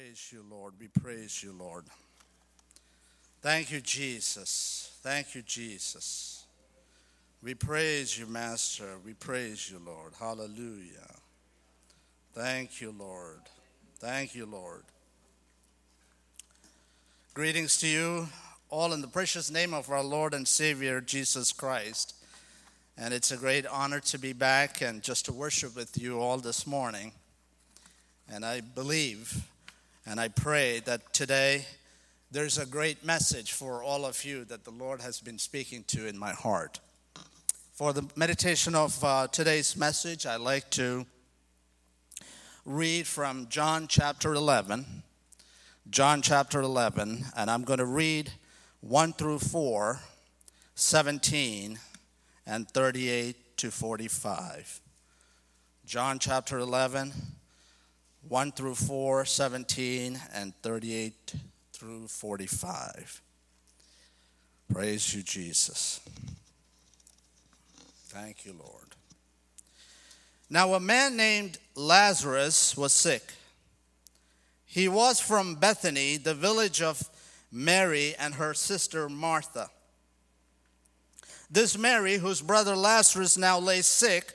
praise 0.00 0.30
you, 0.32 0.42
Lord. 0.50 0.72
We 0.80 0.88
praise 0.88 1.42
you, 1.42 1.52
Lord. 1.52 1.84
Thank 3.42 3.70
you, 3.70 3.82
Jesus. 3.82 4.96
Thank 5.02 5.34
you, 5.34 5.42
Jesus. 5.42 6.46
We 7.42 7.52
praise 7.52 8.18
you, 8.18 8.24
Master. 8.24 8.96
We 9.04 9.12
praise 9.12 9.70
you, 9.70 9.78
Lord. 9.84 10.14
Hallelujah. 10.18 11.10
Thank 12.32 12.80
you, 12.80 12.94
Lord. 12.98 13.40
Thank 13.98 14.34
you, 14.34 14.46
Lord. 14.46 14.84
Greetings 17.34 17.76
to 17.80 17.86
you, 17.86 18.28
all 18.70 18.94
in 18.94 19.02
the 19.02 19.06
precious 19.06 19.50
name 19.50 19.74
of 19.74 19.90
our 19.90 20.02
Lord 20.02 20.32
and 20.32 20.48
Savior, 20.48 21.02
Jesus 21.02 21.52
Christ. 21.52 22.14
And 22.96 23.12
it's 23.12 23.32
a 23.32 23.36
great 23.36 23.66
honor 23.66 24.00
to 24.00 24.18
be 24.18 24.32
back 24.32 24.80
and 24.80 25.02
just 25.02 25.26
to 25.26 25.32
worship 25.34 25.76
with 25.76 26.00
you 26.00 26.20
all 26.20 26.38
this 26.38 26.66
morning. 26.66 27.12
And 28.32 28.46
I 28.46 28.62
believe 28.62 29.49
and 30.06 30.18
I 30.18 30.28
pray 30.28 30.80
that 30.80 31.12
today 31.12 31.66
there's 32.30 32.58
a 32.58 32.66
great 32.66 33.04
message 33.04 33.52
for 33.52 33.82
all 33.82 34.04
of 34.04 34.24
you 34.24 34.44
that 34.46 34.64
the 34.64 34.70
Lord 34.70 35.00
has 35.00 35.20
been 35.20 35.38
speaking 35.38 35.84
to 35.88 36.06
in 36.06 36.18
my 36.18 36.32
heart. 36.32 36.80
For 37.72 37.92
the 37.92 38.08
meditation 38.16 38.74
of 38.74 39.02
uh, 39.02 39.26
today's 39.28 39.76
message, 39.76 40.26
I 40.26 40.36
like 40.36 40.70
to 40.70 41.06
read 42.64 43.06
from 43.06 43.48
John 43.48 43.86
chapter 43.88 44.34
11. 44.34 45.02
John 45.88 46.22
chapter 46.22 46.60
11, 46.60 47.24
and 47.36 47.50
I'm 47.50 47.62
going 47.62 47.78
to 47.78 47.86
read 47.86 48.30
1 48.80 49.14
through 49.14 49.40
4, 49.40 49.98
17, 50.74 51.78
and 52.46 52.68
38 52.70 53.56
to 53.56 53.70
45. 53.70 54.80
John 55.84 56.18
chapter 56.18 56.58
11, 56.58 57.12
1 58.28 58.52
through 58.52 58.74
4, 58.74 59.24
17, 59.24 60.20
and 60.34 60.54
38 60.62 61.34
through 61.72 62.06
45. 62.06 63.22
Praise 64.72 65.14
you, 65.14 65.22
Jesus. 65.22 66.00
Thank 68.08 68.44
you, 68.44 68.52
Lord. 68.52 68.94
Now, 70.48 70.74
a 70.74 70.80
man 70.80 71.16
named 71.16 71.58
Lazarus 71.74 72.76
was 72.76 72.92
sick. 72.92 73.32
He 74.66 74.88
was 74.88 75.20
from 75.20 75.56
Bethany, 75.56 76.16
the 76.16 76.34
village 76.34 76.82
of 76.82 77.02
Mary 77.50 78.14
and 78.18 78.34
her 78.34 78.54
sister 78.54 79.08
Martha. 79.08 79.70
This 81.50 81.76
Mary, 81.76 82.18
whose 82.18 82.42
brother 82.42 82.76
Lazarus 82.76 83.36
now 83.36 83.58
lay 83.58 83.82
sick, 83.82 84.34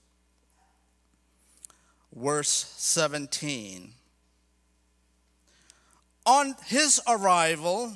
verse 2.15 2.73
17. 2.77 3.93
On 6.25 6.55
his 6.65 7.01
arrival, 7.07 7.93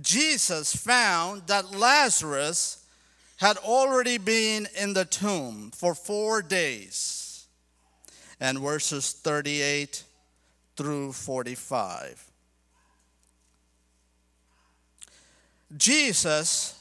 Jesus 0.00 0.76
found 0.76 1.46
that 1.46 1.74
Lazarus 1.74 2.84
had 3.38 3.56
already 3.58 4.18
been 4.18 4.68
in 4.78 4.92
the 4.92 5.04
tomb 5.04 5.70
for 5.74 5.94
four 5.94 6.42
days. 6.42 7.46
And 8.40 8.58
verses 8.58 9.12
38 9.12 10.04
through 10.76 11.12
45. 11.12 12.30
Jesus, 15.76 16.78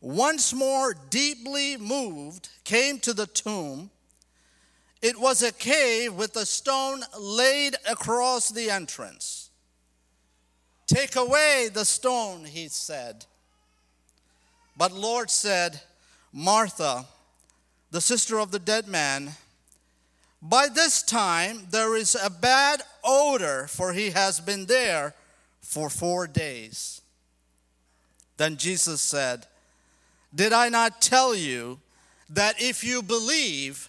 once 0.00 0.52
more 0.52 0.94
deeply 1.10 1.76
moved, 1.76 2.48
came 2.64 2.98
to 3.00 3.12
the 3.12 3.26
tomb 3.26 3.90
it 5.00 5.18
was 5.18 5.42
a 5.42 5.52
cave 5.52 6.14
with 6.14 6.36
a 6.36 6.46
stone 6.46 7.02
laid 7.18 7.76
across 7.88 8.48
the 8.48 8.70
entrance. 8.70 9.50
Take 10.86 11.16
away 11.16 11.68
the 11.72 11.84
stone, 11.84 12.44
he 12.44 12.68
said. 12.68 13.26
But 14.76 14.92
Lord 14.92 15.30
said, 15.30 15.80
Martha, 16.32 17.04
the 17.90 18.00
sister 18.00 18.38
of 18.38 18.50
the 18.50 18.58
dead 18.58 18.88
man, 18.88 19.32
by 20.40 20.68
this 20.68 21.02
time 21.02 21.66
there 21.70 21.94
is 21.96 22.14
a 22.14 22.30
bad 22.30 22.82
odor, 23.04 23.66
for 23.68 23.92
he 23.92 24.10
has 24.10 24.40
been 24.40 24.66
there 24.66 25.14
for 25.60 25.90
four 25.90 26.26
days. 26.26 27.02
Then 28.36 28.56
Jesus 28.56 29.02
said, 29.02 29.46
Did 30.34 30.52
I 30.52 30.68
not 30.68 31.02
tell 31.02 31.34
you 31.34 31.80
that 32.30 32.60
if 32.62 32.84
you 32.84 33.02
believe, 33.02 33.88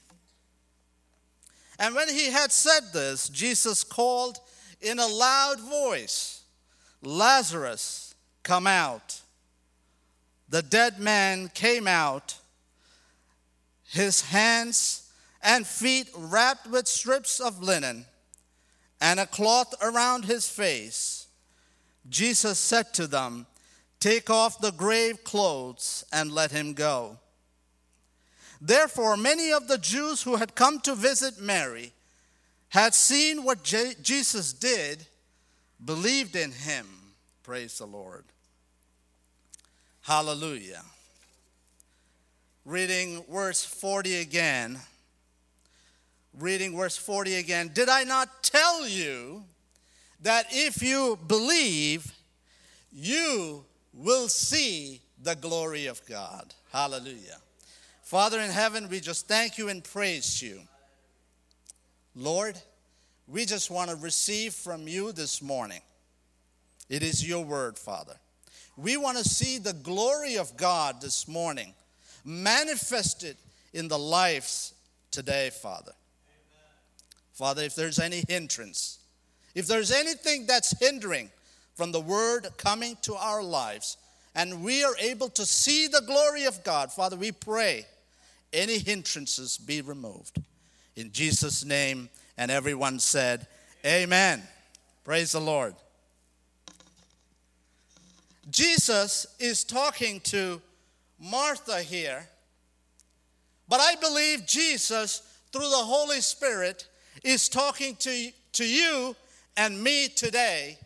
And 1.81 1.95
when 1.95 2.09
he 2.09 2.27
had 2.27 2.51
said 2.51 2.93
this, 2.93 3.27
Jesus 3.27 3.83
called 3.83 4.39
in 4.81 4.99
a 4.99 5.07
loud 5.07 5.59
voice, 5.59 6.43
Lazarus, 7.01 8.13
come 8.43 8.67
out. 8.67 9.19
The 10.47 10.61
dead 10.61 10.99
man 10.99 11.49
came 11.55 11.87
out, 11.87 12.37
his 13.89 14.21
hands 14.21 15.09
and 15.41 15.65
feet 15.65 16.07
wrapped 16.15 16.67
with 16.67 16.87
strips 16.87 17.39
of 17.39 17.63
linen 17.63 18.05
and 19.01 19.19
a 19.19 19.25
cloth 19.25 19.73
around 19.81 20.25
his 20.25 20.47
face. 20.47 21.25
Jesus 22.07 22.59
said 22.59 22.93
to 22.93 23.07
them, 23.07 23.47
Take 23.99 24.29
off 24.29 24.61
the 24.61 24.71
grave 24.71 25.23
clothes 25.23 26.05
and 26.13 26.31
let 26.31 26.51
him 26.51 26.73
go. 26.73 27.17
Therefore, 28.61 29.17
many 29.17 29.51
of 29.51 29.67
the 29.67 29.79
Jews 29.79 30.21
who 30.21 30.35
had 30.35 30.53
come 30.53 30.79
to 30.81 30.93
visit 30.93 31.41
Mary 31.41 31.93
had 32.69 32.93
seen 32.93 33.43
what 33.43 33.63
Jesus 33.63 34.53
did, 34.53 35.05
believed 35.83 36.35
in 36.35 36.51
him. 36.51 36.87
Praise 37.43 37.79
the 37.79 37.87
Lord. 37.87 38.23
Hallelujah. 40.01 40.83
Reading 42.63 43.23
verse 43.29 43.65
40 43.65 44.17
again. 44.17 44.79
Reading 46.39 46.77
verse 46.77 46.95
40 46.95 47.35
again. 47.35 47.71
Did 47.73 47.89
I 47.89 48.03
not 48.03 48.43
tell 48.43 48.87
you 48.87 49.43
that 50.21 50.45
if 50.51 50.83
you 50.83 51.17
believe, 51.27 52.13
you 52.93 53.65
will 53.93 54.27
see 54.29 55.01
the 55.21 55.35
glory 55.35 55.87
of 55.87 56.05
God? 56.05 56.53
Hallelujah. 56.71 57.39
Father 58.11 58.41
in 58.41 58.51
heaven, 58.51 58.89
we 58.89 58.99
just 58.99 59.29
thank 59.29 59.57
you 59.57 59.69
and 59.69 59.81
praise 59.81 60.41
you. 60.41 60.59
Lord, 62.13 62.57
we 63.25 63.45
just 63.45 63.71
want 63.71 63.89
to 63.89 63.95
receive 63.95 64.53
from 64.53 64.85
you 64.85 65.13
this 65.13 65.41
morning. 65.41 65.79
It 66.89 67.03
is 67.03 67.25
your 67.25 67.45
word, 67.45 67.77
Father. 67.77 68.15
We 68.75 68.97
want 68.97 69.17
to 69.17 69.23
see 69.23 69.59
the 69.59 69.71
glory 69.71 70.37
of 70.37 70.57
God 70.57 70.99
this 70.99 71.25
morning 71.25 71.73
manifested 72.25 73.37
in 73.71 73.87
the 73.87 73.97
lives 73.97 74.73
today, 75.09 75.49
Father. 75.49 75.93
Father, 77.31 77.63
if 77.63 77.75
there's 77.75 77.97
any 77.97 78.25
hindrance, 78.27 78.99
if 79.55 79.67
there's 79.67 79.93
anything 79.93 80.47
that's 80.47 80.77
hindering 80.81 81.29
from 81.75 81.93
the 81.93 82.01
word 82.01 82.49
coming 82.57 82.97
to 83.03 83.15
our 83.15 83.41
lives, 83.41 83.95
and 84.35 84.65
we 84.65 84.83
are 84.83 84.95
able 84.99 85.29
to 85.29 85.45
see 85.45 85.87
the 85.87 86.03
glory 86.05 86.43
of 86.43 86.61
God, 86.65 86.91
Father, 86.91 87.15
we 87.15 87.31
pray 87.31 87.85
any 88.53 88.77
hindrances 88.77 89.57
be 89.57 89.81
removed. 89.81 90.41
In 90.95 91.11
Jesus' 91.11 91.63
name, 91.63 92.09
and 92.37 92.51
everyone 92.51 92.99
said, 92.99 93.47
Amen. 93.85 94.43
Praise 95.03 95.31
the 95.31 95.41
Lord. 95.41 95.73
Jesus 98.49 99.25
is 99.39 99.63
talking 99.63 100.19
to 100.21 100.61
Martha 101.19 101.81
here, 101.81 102.27
but 103.69 103.79
I 103.79 103.95
believe 103.95 104.45
Jesus, 104.45 105.21
through 105.51 105.69
the 105.69 105.75
Holy 105.75 106.19
Spirit, 106.21 106.87
is 107.23 107.47
talking 107.47 107.95
to, 107.97 108.31
to 108.53 108.65
you 108.65 109.15
and 109.55 109.81
me 109.81 110.07
today 110.09 110.77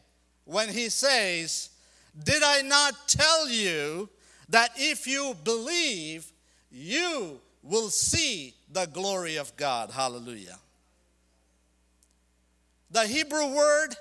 when 0.44 0.70
he 0.70 0.90
says, 0.90 1.70
Did 2.24 2.44
I 2.44 2.62
not 2.62 3.08
tell 3.08 3.50
you 3.50 4.10
that 4.50 4.72
if 4.76 5.08
you 5.08 5.36
believe, 5.44 6.32
you 6.72 7.40
will 7.66 7.90
see 7.90 8.54
the 8.72 8.86
glory 8.86 9.36
of 9.38 9.56
God? 9.58 9.92
Hallelujah. 9.92 10.58
The 12.92 13.08
Hebrew 13.08 13.48
word 13.54 13.96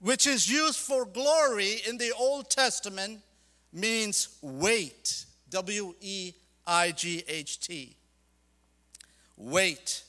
which 0.00 0.26
is 0.26 0.50
used 0.50 0.78
for 0.78 1.04
glory 1.04 1.82
in 1.86 1.98
the 1.98 2.12
Old 2.18 2.48
Testament 2.48 3.20
means 3.72 4.38
weight. 4.40 5.24
W 5.50 5.94
E 6.00 6.32
I 6.66 6.92
G 6.92 7.24
H 7.26 7.58
T. 7.60 7.96
Weight. 9.36 10.04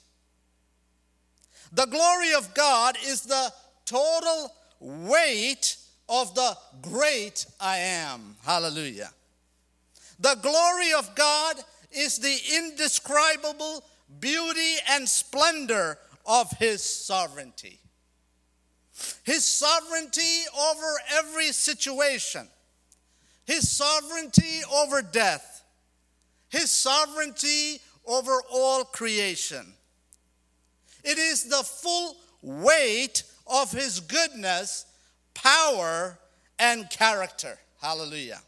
The 1.72 1.86
glory 1.86 2.34
of 2.34 2.54
God 2.54 2.98
is 3.06 3.22
the 3.22 3.52
total 3.86 4.54
weight 4.80 5.78
of 6.08 6.34
the 6.36 6.58
great 6.82 7.46
I 7.60 7.78
am. 7.78 8.36
Hallelujah. 8.44 9.12
The 10.20 10.36
glory 10.42 10.94
of 10.98 11.16
God 11.16 11.56
is 11.92 12.20
the 12.20 12.38
indescribable 12.56 13.84
beauty 14.20 14.76
and 14.90 15.08
splendor 15.08 15.98
of 16.26 16.50
His 16.52 16.84
sovereignty. 16.84 17.80
His 19.24 19.46
sovereignty 19.46 20.44
over 20.72 21.00
every 21.18 21.52
situation, 21.52 22.48
His 23.46 23.70
sovereignty 23.70 24.62
over 24.74 25.02
death, 25.02 25.64
His 26.50 26.72
sovereignty 26.72 27.80
over 28.06 28.42
all 28.52 28.84
creation. 28.84 29.74
It 31.04 31.18
is 31.18 31.46
the 31.46 31.64
full 31.64 32.18
weight 32.42 33.24
of 33.48 33.72
His 33.72 34.00
goodness, 34.00 34.86
power, 35.34 36.20
and 36.58 36.90
character. 36.90 37.58
Hallelujah. 37.82 38.42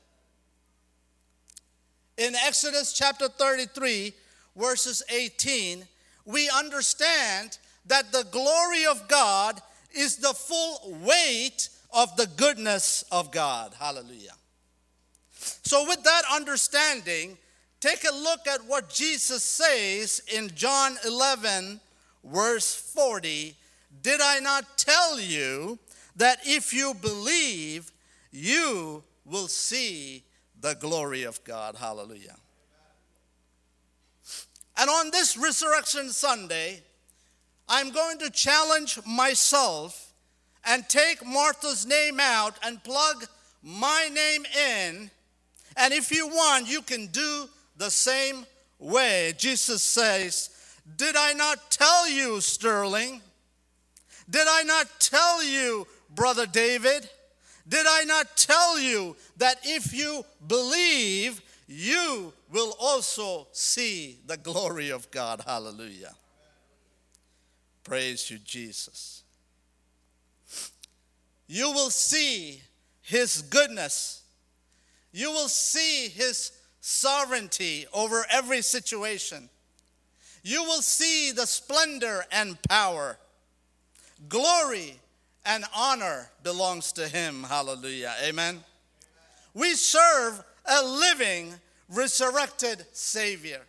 In 2.18 2.36
Exodus 2.36 2.94
chapter 2.94 3.28
33, 3.28 4.14
verses 4.56 5.04
18, 5.10 5.86
we 6.26 6.50
understand 6.50 7.58
that 7.86 8.12
the 8.12 8.26
glory 8.32 8.86
of 8.86 9.08
God 9.08 9.62
is 9.94 10.18
the 10.18 10.34
full 10.34 10.96
weight 11.04 11.70
of 11.94 12.16
the 12.16 12.28
goodness 12.38 13.04
of 13.12 13.32
God. 13.32 13.74
Hallelujah. 13.78 14.34
So, 15.64 15.88
with 15.88 16.04
that 16.04 16.22
understanding, 16.32 17.38
take 17.80 18.04
a 18.04 18.14
look 18.14 18.48
at 18.48 18.66
what 18.66 18.90
Jesus 18.90 19.44
says 19.44 20.22
in 20.34 20.52
John 20.56 20.98
11, 21.06 21.80
verse 22.24 22.76
40. 22.76 23.56
Did 24.04 24.22
I 24.22 24.40
not 24.40 24.78
tell 24.78 25.20
you 25.20 25.80
that 26.16 26.40
if 26.46 26.74
you 26.74 26.94
believe, 26.94 27.92
you 28.32 29.04
will 29.26 29.48
see 29.48 30.24
the 30.62 30.76
glory 30.76 31.24
of 31.24 31.44
God? 31.44 31.76
Hallelujah. 31.76 32.36
And 34.78 34.90
on 34.90 35.12
this 35.12 35.38
Resurrection 35.38 36.10
Sunday, 36.10 36.82
I'm 37.68 37.92
going 37.92 38.20
to 38.20 38.30
challenge 38.30 39.00
myself 39.06 40.14
and 40.66 40.88
take 40.88 41.26
Martha's 41.26 41.86
name 41.86 42.20
out 42.20 42.56
and 42.64 42.84
plug 42.84 43.26
my 43.64 44.10
name 44.14 44.46
in. 44.46 45.12
And 45.78 45.94
if 45.94 46.12
you 46.12 46.28
want, 46.28 46.70
you 46.70 46.82
can 46.82 47.08
do 47.08 47.50
the 47.78 47.90
same 47.90 48.46
way. 48.80 49.34
Jesus 49.38 49.82
says, 49.82 50.50
Did 50.98 51.16
I 51.16 51.34
not 51.34 51.72
tell 51.72 52.10
you, 52.10 52.42
Sterling? 52.42 53.22
Did 54.30 54.48
I 54.50 54.64
not 54.64 54.88
tell 55.00 55.44
you, 55.44 55.88
Brother 56.14 56.46
David? 56.46 57.10
Did 57.68 57.86
I 57.88 58.04
not 58.04 58.36
tell 58.36 58.80
you 58.80 59.16
that 59.38 59.60
if 59.64 59.94
you 59.94 60.26
believe, 60.48 61.42
you 61.68 62.34
will 62.52 62.76
also 62.80 63.48
see 63.52 64.20
the 64.26 64.38
glory 64.38 64.90
of 64.90 65.10
God? 65.12 65.44
Hallelujah. 65.46 66.14
Praise 67.84 68.30
you, 68.30 68.40
Jesus. 68.40 69.24
You 71.48 71.72
will 71.72 71.90
see 71.90 72.62
his 73.02 73.42
goodness. 73.42 74.24
You 75.12 75.32
will 75.32 75.50
see 75.50 76.08
his 76.08 76.52
sovereignty 76.80 77.86
over 77.94 78.26
every 78.32 78.62
situation. 78.62 79.50
You 80.44 80.64
will 80.64 80.82
see 80.82 81.32
the 81.32 81.46
splendor 81.46 82.26
and 82.32 82.62
power. 82.64 83.18
Glory 84.30 85.00
and 85.46 85.64
honor 85.76 86.30
belongs 86.44 86.92
to 86.94 87.08
him. 87.08 87.44
Hallelujah. 87.44 88.14
Amen. 88.24 88.64
We 89.54 89.74
serve 89.74 90.44
a 90.66 90.84
living, 90.84 91.54
resurrected 91.90 92.86
Savior. 92.94 93.62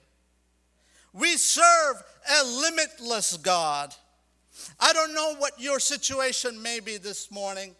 We 1.12 1.36
serve 1.36 2.02
a 2.40 2.44
limitless 2.44 3.36
God. 3.36 3.94
I 4.78 4.92
don't 4.92 5.14
know 5.14 5.34
what 5.38 5.60
your 5.60 5.80
situation 5.80 6.60
may 6.62 6.80
be 6.80 6.98
this 6.98 7.30
morning, 7.30 7.74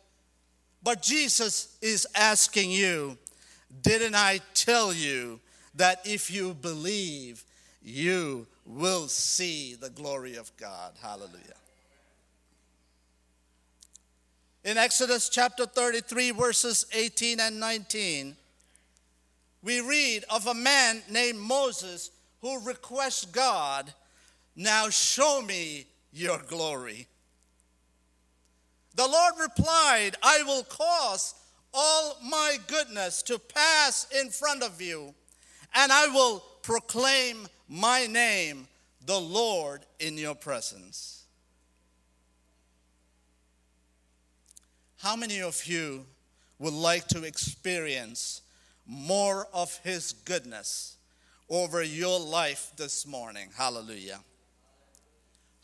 but 0.82 1.02
Jesus 1.02 1.76
is 1.80 2.06
asking 2.14 2.70
you, 2.70 3.16
Didn't 3.82 4.14
I 4.14 4.40
tell 4.54 4.92
you 4.92 5.40
that 5.74 6.00
if 6.04 6.30
you 6.30 6.54
believe, 6.54 7.44
you 7.82 8.46
will 8.66 9.08
see 9.08 9.74
the 9.74 9.90
glory 9.90 10.36
of 10.36 10.54
God? 10.56 10.92
Hallelujah. 11.00 11.56
In 14.64 14.78
Exodus 14.78 15.28
chapter 15.28 15.66
33, 15.66 16.30
verses 16.30 16.86
18 16.92 17.40
and 17.40 17.58
19, 17.58 18.36
we 19.60 19.80
read 19.80 20.24
of 20.30 20.46
a 20.46 20.54
man 20.54 21.02
named 21.10 21.40
Moses 21.40 22.12
who 22.40 22.64
requests 22.64 23.24
God, 23.24 23.92
Now 24.54 24.88
show 24.88 25.42
me 25.42 25.86
your 26.12 26.38
glory. 26.46 27.08
The 28.94 29.08
Lord 29.08 29.34
replied, 29.40 30.12
I 30.22 30.44
will 30.44 30.62
cause 30.64 31.34
all 31.74 32.18
my 32.22 32.56
goodness 32.68 33.22
to 33.22 33.40
pass 33.40 34.06
in 34.20 34.30
front 34.30 34.62
of 34.62 34.80
you, 34.80 35.12
and 35.74 35.90
I 35.90 36.06
will 36.06 36.40
proclaim 36.62 37.48
my 37.68 38.06
name, 38.06 38.68
the 39.06 39.18
Lord, 39.18 39.84
in 39.98 40.16
your 40.16 40.36
presence. 40.36 41.21
How 45.02 45.16
many 45.16 45.42
of 45.42 45.66
you 45.66 46.06
would 46.60 46.72
like 46.72 47.08
to 47.08 47.24
experience 47.24 48.40
more 48.86 49.48
of 49.52 49.76
His 49.82 50.12
goodness 50.12 50.96
over 51.48 51.82
your 51.82 52.20
life 52.20 52.70
this 52.76 53.04
morning? 53.04 53.48
Hallelujah. 53.58 54.20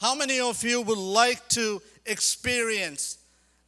How 0.01 0.17
many 0.17 0.41
of 0.41 0.65
you 0.65 0.83
would 0.83 0.99
like 0.99 1.49
to 1.51 1.81
experience 2.05 3.19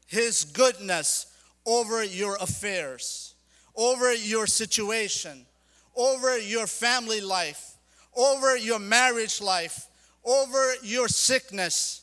His 0.08 0.42
goodness 0.42 1.26
over 1.64 2.02
your 2.02 2.34
affairs, 2.40 3.36
over 3.76 4.12
your 4.12 4.48
situation, 4.48 5.46
over 5.94 6.36
your 6.36 6.66
family 6.66 7.20
life, 7.20 7.76
over 8.16 8.56
your 8.56 8.80
marriage 8.80 9.40
life, 9.40 9.86
over 10.24 10.74
your 10.82 11.06
sickness? 11.06 12.02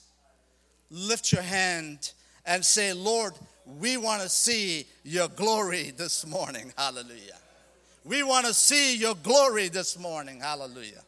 Lift 0.89 1.33
your 1.33 1.41
hand 1.41 2.13
and 2.45 2.63
say, 2.63 2.93
Lord, 2.93 3.33
we 3.67 3.97
want 3.97 4.21
to 4.21 4.29
see 4.29 4.87
your 5.03 5.27
glory 5.27 5.91
this 5.95 6.25
morning. 6.25 6.71
Hallelujah. 6.77 7.37
We 8.05 8.23
want 8.23 8.45
to 8.45 8.53
see 8.53 8.95
your 8.95 9.15
glory 9.15 9.67
this 9.67 9.99
morning. 9.99 10.39
Hallelujah. 10.39 11.03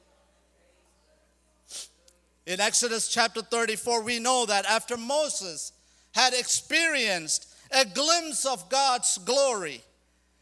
In 2.45 2.59
Exodus 2.59 3.07
chapter 3.07 3.41
34, 3.41 4.03
we 4.03 4.19
know 4.19 4.45
that 4.45 4.65
after 4.65 4.97
Moses 4.97 5.71
had 6.13 6.33
experienced 6.33 7.47
a 7.71 7.85
glimpse 7.85 8.45
of 8.45 8.69
God's 8.69 9.17
glory, 9.19 9.81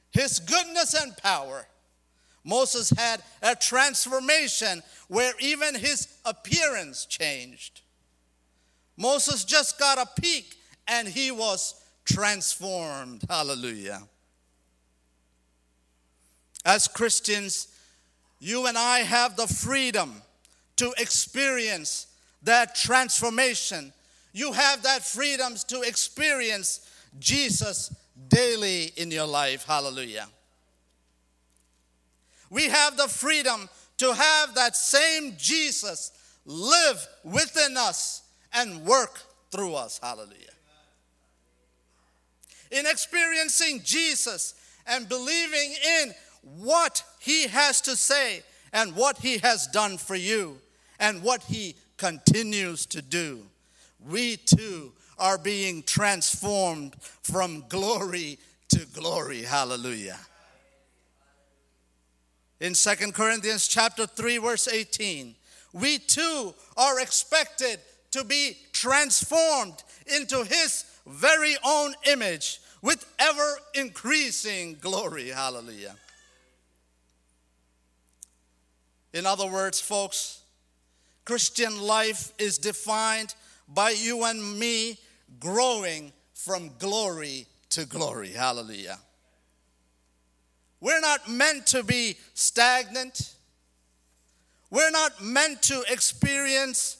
his 0.09 0.39
goodness 0.39 0.95
and 0.95 1.15
power, 1.17 1.67
Moses 2.43 2.89
had 2.91 3.21
a 3.43 3.55
transformation 3.55 4.81
where 5.09 5.33
even 5.39 5.75
his 5.75 6.07
appearance 6.25 7.05
changed. 7.05 7.81
Moses 8.95 9.43
just 9.43 9.77
got 9.77 9.99
a 9.99 10.21
peek 10.21 10.55
and 10.87 11.07
he 11.07 11.29
was 11.29 11.75
transformed. 12.07 13.23
Hallelujah. 13.29 14.01
As 16.65 16.87
Christians, 16.87 17.67
you 18.39 18.65
and 18.65 18.77
I 18.77 18.99
have 18.99 19.35
the 19.35 19.47
freedom 19.47 20.21
to 20.77 20.93
experience 20.97 22.07
that 22.43 22.75
transformation. 22.75 23.93
You 24.33 24.53
have 24.53 24.83
that 24.83 25.03
freedom 25.03 25.55
to 25.67 25.81
experience 25.81 26.89
Jesus 27.19 27.95
daily 28.29 28.91
in 28.95 29.11
your 29.11 29.27
life. 29.27 29.65
Hallelujah. 29.65 30.27
We 32.49 32.65
have 32.69 32.95
the 32.95 33.07
freedom 33.07 33.69
to 33.97 34.13
have 34.13 34.55
that 34.55 34.75
same 34.75 35.35
Jesus 35.37 36.11
live 36.45 37.05
within 37.23 37.75
us 37.75 38.21
and 38.53 38.85
work 38.85 39.21
through 39.51 39.75
us. 39.75 39.99
Hallelujah. 40.01 40.56
In 42.71 42.85
experiencing 42.85 43.81
Jesus 43.83 44.55
and 44.85 45.07
believing 45.07 45.75
in 46.01 46.13
what 46.41 47.03
he 47.19 47.47
has 47.47 47.81
to 47.81 47.95
say 47.95 48.43
and 48.73 48.95
what 48.95 49.17
he 49.17 49.37
has 49.39 49.67
done 49.67 49.97
for 49.97 50.15
you 50.15 50.57
and 50.99 51.23
what 51.23 51.43
he 51.43 51.75
continues 51.97 52.85
to 52.87 53.01
do, 53.01 53.43
we 54.07 54.37
too 54.37 54.93
are 55.17 55.37
being 55.37 55.83
transformed 55.83 56.95
from 57.23 57.63
glory 57.69 58.37
to 58.69 58.85
glory. 58.93 59.43
Hallelujah. 59.43 60.19
In 62.59 62.73
Second 62.73 63.13
Corinthians 63.13 63.67
chapter 63.67 64.05
3 64.05 64.37
verse 64.39 64.67
18, 64.67 65.35
we 65.73 65.99
too 65.99 66.53
are 66.75 66.99
expected 66.99 67.79
to 68.11 68.23
be 68.23 68.57
transformed 68.71 69.83
into 70.07 70.43
his 70.43 70.85
very 71.07 71.55
own 71.65 71.93
image 72.09 72.59
with 72.81 73.05
ever 73.19 73.57
increasing 73.73 74.77
glory. 74.79 75.29
Hallelujah. 75.29 75.95
In 79.13 79.25
other 79.25 79.47
words, 79.49 79.79
folks, 79.79 80.41
Christian 81.25 81.81
life 81.81 82.31
is 82.37 82.57
defined 82.57 83.33
by 83.67 83.91
you 83.91 84.23
and 84.25 84.59
me 84.59 84.97
growing 85.39 86.13
from 86.33 86.71
glory 86.77 87.47
to 87.69 87.85
glory. 87.85 88.29
Hallelujah. 88.29 88.99
We're 90.79 91.01
not 91.01 91.29
meant 91.29 91.65
to 91.67 91.83
be 91.83 92.17
stagnant. 92.33 93.33
We're 94.69 94.91
not 94.91 95.23
meant 95.23 95.63
to 95.63 95.83
experience, 95.89 96.97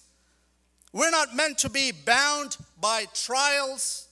we're 0.94 1.12
not 1.12 1.36
meant 1.36 1.58
to 1.60 1.70
be 1.70 1.92
bound 1.92 2.58
by 2.80 3.06
trials 3.14 4.08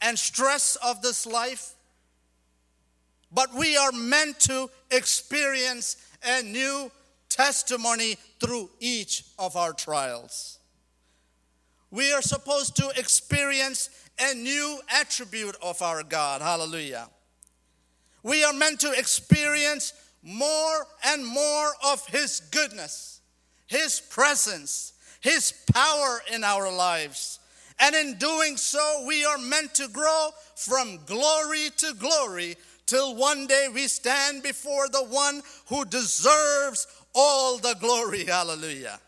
and 0.00 0.18
stress 0.18 0.76
of 0.76 1.02
this 1.02 1.26
life, 1.26 1.74
but 3.32 3.52
we 3.54 3.76
are 3.76 3.92
meant 3.92 4.38
to 4.40 4.70
experience 4.90 5.96
a 6.24 6.42
new 6.42 6.90
testimony 7.28 8.16
through 8.40 8.70
each 8.80 9.24
of 9.38 9.56
our 9.56 9.72
trials. 9.72 10.58
We 11.90 12.12
are 12.12 12.22
supposed 12.22 12.76
to 12.76 12.90
experience 12.96 13.90
a 14.18 14.34
new 14.34 14.80
attribute 14.90 15.56
of 15.62 15.80
our 15.82 16.02
God. 16.02 16.42
Hallelujah. 16.42 17.08
We 18.22 18.44
are 18.44 18.52
meant 18.52 18.80
to 18.80 18.92
experience 18.92 19.92
more 20.22 20.86
and 21.06 21.24
more 21.24 21.72
of 21.84 22.04
His 22.06 22.40
goodness, 22.50 23.20
His 23.66 24.00
presence, 24.00 24.92
His 25.20 25.52
power 25.72 26.20
in 26.32 26.44
our 26.44 26.70
lives. 26.72 27.38
And 27.80 27.94
in 27.94 28.14
doing 28.18 28.56
so, 28.56 29.04
we 29.06 29.24
are 29.24 29.38
meant 29.38 29.74
to 29.74 29.88
grow 29.88 30.30
from 30.56 30.98
glory 31.06 31.70
to 31.76 31.94
glory 31.94 32.56
till 32.86 33.14
one 33.14 33.46
day 33.46 33.68
we 33.72 33.86
stand 33.86 34.42
before 34.42 34.88
the 34.88 35.04
one 35.04 35.42
who 35.68 35.84
deserves 35.84 36.86
all 37.14 37.58
the 37.58 37.76
glory. 37.80 38.24
Hallelujah. 38.28 38.98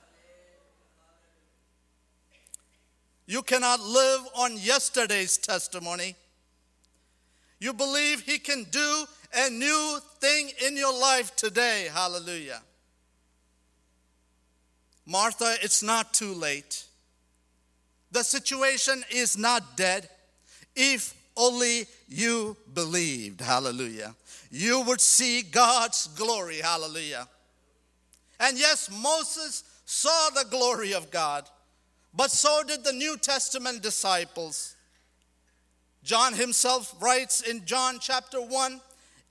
You 3.26 3.42
cannot 3.42 3.80
live 3.80 4.20
on 4.36 4.56
yesterday's 4.56 5.36
testimony. 5.36 6.16
You 7.58 7.72
believe 7.72 8.22
He 8.22 8.38
can 8.38 8.64
do 8.70 9.04
a 9.34 9.50
new 9.50 9.98
thing 10.18 10.50
in 10.66 10.76
your 10.76 10.92
life 10.92 11.34
today. 11.36 11.88
Hallelujah. 11.92 12.60
Martha, 15.06 15.54
it's 15.62 15.82
not 15.82 16.12
too 16.12 16.34
late. 16.34 16.84
The 18.12 18.22
situation 18.24 19.04
is 19.10 19.38
not 19.38 19.76
dead. 19.76 20.08
If 20.74 21.14
only 21.36 21.86
you 22.08 22.56
believed, 22.74 23.40
hallelujah, 23.40 24.14
you 24.50 24.80
would 24.82 25.00
see 25.00 25.42
God's 25.42 26.08
glory, 26.08 26.58
hallelujah. 26.58 27.28
And 28.40 28.58
yes, 28.58 28.90
Moses 28.90 29.64
saw 29.84 30.30
the 30.30 30.48
glory 30.50 30.92
of 30.92 31.10
God, 31.10 31.48
but 32.14 32.30
so 32.30 32.62
did 32.66 32.84
the 32.84 32.92
New 32.92 33.16
Testament 33.16 33.82
disciples. 33.82 34.74
John 36.02 36.32
himself 36.34 36.94
writes 37.00 37.42
in 37.42 37.64
John 37.64 37.98
chapter 38.00 38.40
1 38.40 38.80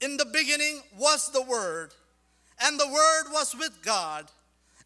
In 0.02 0.18
the 0.18 0.26
beginning 0.26 0.82
was 0.98 1.32
the 1.32 1.42
Word, 1.42 1.94
and 2.62 2.80
the 2.80 2.88
Word 2.88 3.34
was 3.34 3.56
with 3.56 3.82
God, 3.84 4.26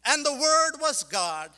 and 0.06 0.24
the 0.24 0.32
Word 0.32 0.80
was 0.80 1.02
God, 1.02 1.50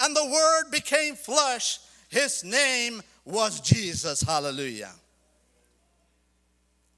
and 0.00 0.14
the 0.14 0.24
Word 0.24 0.70
became 0.70 1.14
flesh. 1.14 1.80
His 2.08 2.44
name 2.44 3.02
was 3.24 3.60
Jesus. 3.60 4.22
Hallelujah. 4.22 4.92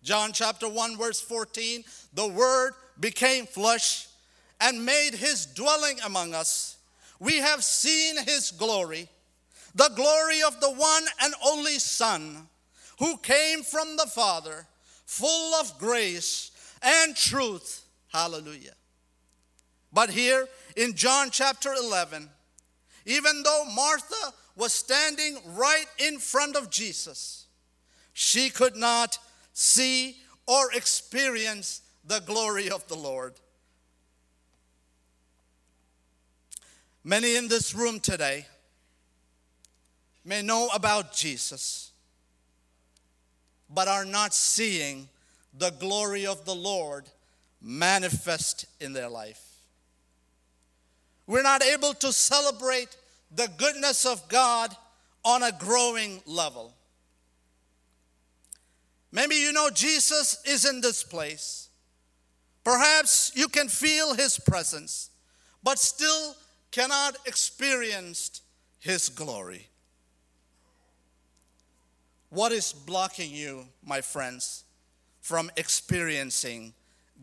John 0.02 0.32
chapter 0.32 0.68
1, 0.68 0.96
verse 0.96 1.20
14 1.20 1.84
The 2.14 2.28
Word 2.28 2.72
became 2.98 3.46
flesh 3.46 4.08
and 4.60 4.84
made 4.84 5.14
his 5.14 5.46
dwelling 5.46 5.98
among 6.04 6.34
us. 6.34 6.76
We 7.18 7.36
have 7.36 7.64
seen 7.64 8.16
his 8.24 8.50
glory, 8.50 9.08
the 9.74 9.90
glory 9.94 10.42
of 10.42 10.60
the 10.60 10.70
one 10.70 11.04
and 11.22 11.34
only 11.46 11.78
Son 11.78 12.48
who 12.98 13.16
came 13.18 13.62
from 13.62 13.96
the 13.96 14.06
Father, 14.06 14.66
full 15.06 15.54
of 15.54 15.78
grace 15.78 16.50
and 16.82 17.16
truth. 17.16 17.84
Hallelujah. 18.12 18.74
But 19.92 20.10
here 20.10 20.48
in 20.76 20.94
John 20.94 21.30
chapter 21.30 21.72
11, 21.72 22.28
even 23.06 23.42
though 23.42 23.64
Martha 23.74 24.34
was 24.56 24.72
standing 24.72 25.38
right 25.54 25.86
in 25.98 26.18
front 26.18 26.56
of 26.56 26.70
Jesus, 26.70 27.46
she 28.12 28.50
could 28.50 28.76
not 28.76 29.18
see 29.52 30.16
or 30.46 30.72
experience 30.72 31.82
the 32.04 32.20
glory 32.20 32.70
of 32.70 32.86
the 32.88 32.96
Lord. 32.96 33.34
Many 37.02 37.36
in 37.36 37.48
this 37.48 37.74
room 37.74 38.00
today 38.00 38.46
may 40.24 40.42
know 40.42 40.68
about 40.74 41.14
Jesus, 41.14 41.92
but 43.72 43.88
are 43.88 44.04
not 44.04 44.34
seeing 44.34 45.08
the 45.56 45.70
glory 45.70 46.26
of 46.26 46.44
the 46.44 46.54
Lord 46.54 47.06
manifest 47.62 48.66
in 48.80 48.92
their 48.92 49.08
life. 49.08 49.49
We're 51.30 51.42
not 51.44 51.62
able 51.62 51.94
to 51.94 52.12
celebrate 52.12 52.88
the 53.32 53.48
goodness 53.56 54.04
of 54.04 54.28
God 54.28 54.74
on 55.24 55.44
a 55.44 55.52
growing 55.52 56.20
level. 56.26 56.74
Maybe 59.12 59.36
you 59.36 59.52
know 59.52 59.70
Jesus 59.70 60.42
is 60.44 60.64
in 60.64 60.80
this 60.80 61.04
place. 61.04 61.68
Perhaps 62.64 63.30
you 63.36 63.46
can 63.46 63.68
feel 63.68 64.14
his 64.14 64.40
presence, 64.40 65.10
but 65.62 65.78
still 65.78 66.34
cannot 66.72 67.16
experience 67.26 68.40
his 68.80 69.08
glory. 69.08 69.68
What 72.30 72.50
is 72.50 72.72
blocking 72.72 73.30
you, 73.30 73.66
my 73.86 74.00
friends, 74.00 74.64
from 75.20 75.48
experiencing 75.56 76.74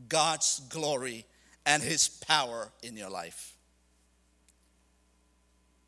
God's 0.07 0.61
glory 0.69 1.25
and 1.65 1.83
his 1.83 2.07
power 2.07 2.71
in 2.81 2.95
your 2.95 3.09
life? 3.09 3.56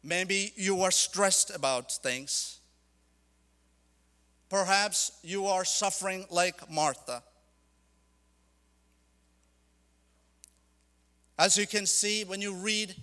Maybe 0.04 0.54
you 0.56 0.82
are 0.82 0.92
stressed 0.92 1.54
about 1.54 1.92
things. 1.92 2.60
Perhaps 4.50 5.12
you 5.24 5.46
are 5.48 5.66
suffering 5.66 6.26
like 6.30 6.72
Martha. 6.72 7.22
As 11.38 11.58
you 11.58 11.68
can 11.68 11.86
see 11.86 12.24
when 12.24 12.42
you 12.42 12.54
read 12.54 12.96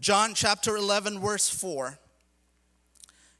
John 0.00 0.34
chapter 0.34 0.76
11, 0.76 1.18
verse 1.20 1.48
4, 1.48 1.98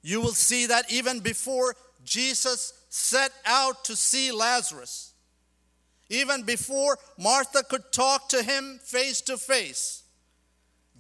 you 0.03 0.21
will 0.21 0.33
see 0.33 0.67
that 0.67 0.91
even 0.91 1.21
before 1.21 1.77
Jesus 2.05 2.73
set 2.89 3.33
out 3.47 3.85
to 3.85 3.97
see 3.97 4.33
Lazarus, 4.33 5.13
even 6.09 6.43
before 6.43 6.99
Martha 7.19 7.63
could 7.63 7.93
talk 7.93 8.29
to 8.31 8.43
him 8.43 8.81
face 8.83 9.21
to 9.23 9.37
face, 9.37 10.03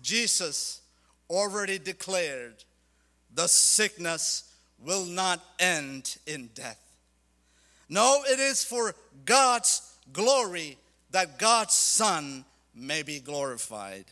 Jesus 0.00 0.81
already 1.30 1.78
declared 1.78 2.64
the 3.34 3.48
sickness 3.48 4.52
will 4.78 5.04
not 5.04 5.42
end 5.58 6.16
in 6.26 6.50
death. 6.54 6.80
No, 7.88 8.22
it 8.26 8.38
is 8.38 8.64
for 8.64 8.94
God's 9.24 9.96
glory 10.12 10.78
that 11.10 11.38
God's 11.38 11.74
Son 11.74 12.44
may 12.74 13.02
be 13.02 13.20
glorified. 13.20 14.06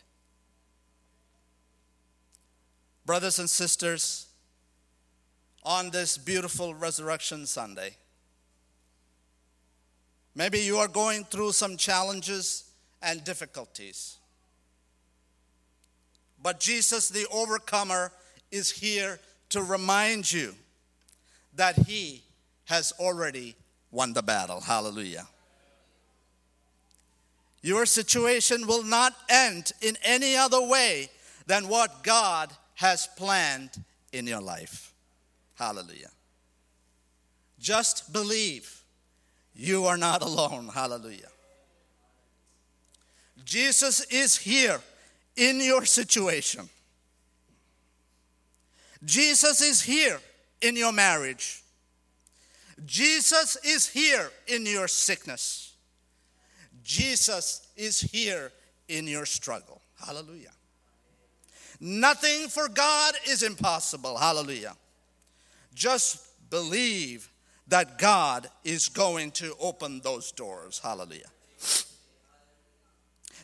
Brothers 3.06 3.38
and 3.38 3.48
sisters, 3.48 4.26
on 5.62 5.90
this 5.90 6.16
beautiful 6.16 6.74
Resurrection 6.74 7.46
Sunday. 7.46 7.90
Maybe 10.34 10.60
you 10.60 10.78
are 10.78 10.88
going 10.88 11.24
through 11.24 11.52
some 11.52 11.76
challenges 11.76 12.70
and 13.02 13.22
difficulties. 13.24 14.16
But 16.42 16.60
Jesus, 16.60 17.08
the 17.08 17.26
overcomer, 17.32 18.12
is 18.50 18.70
here 18.70 19.18
to 19.50 19.62
remind 19.62 20.32
you 20.32 20.54
that 21.54 21.76
he 21.76 22.22
has 22.66 22.92
already 22.98 23.56
won 23.90 24.12
the 24.12 24.22
battle. 24.22 24.60
Hallelujah. 24.60 25.26
Your 27.62 27.84
situation 27.84 28.66
will 28.66 28.84
not 28.84 29.14
end 29.28 29.72
in 29.82 29.96
any 30.02 30.36
other 30.36 30.62
way 30.66 31.10
than 31.46 31.68
what 31.68 32.02
God 32.02 32.50
has 32.76 33.06
planned 33.16 33.70
in 34.12 34.26
your 34.26 34.40
life. 34.40 34.94
Hallelujah. 35.56 36.10
Just 37.58 38.12
believe 38.12 38.82
you 39.54 39.84
are 39.84 39.98
not 39.98 40.22
alone. 40.22 40.68
Hallelujah. 40.72 41.28
Jesus 43.44 44.00
is 44.10 44.38
here 44.38 44.80
in 45.40 45.58
your 45.58 45.86
situation. 45.86 46.68
Jesus 49.02 49.62
is 49.62 49.80
here 49.80 50.20
in 50.60 50.76
your 50.76 50.92
marriage. 50.92 51.62
Jesus 52.84 53.56
is 53.64 53.88
here 53.88 54.30
in 54.46 54.66
your 54.66 54.86
sickness. 54.86 55.72
Jesus 56.84 57.66
is 57.74 58.00
here 58.00 58.52
in 58.88 59.06
your 59.06 59.24
struggle. 59.24 59.80
Hallelujah. 60.04 60.50
Nothing 61.80 62.48
for 62.48 62.68
God 62.68 63.14
is 63.26 63.42
impossible. 63.42 64.18
Hallelujah. 64.18 64.76
Just 65.74 66.22
believe 66.50 67.30
that 67.68 67.96
God 67.96 68.46
is 68.62 68.90
going 68.90 69.30
to 69.32 69.54
open 69.58 70.00
those 70.00 70.32
doors. 70.32 70.80
Hallelujah. 70.82 71.30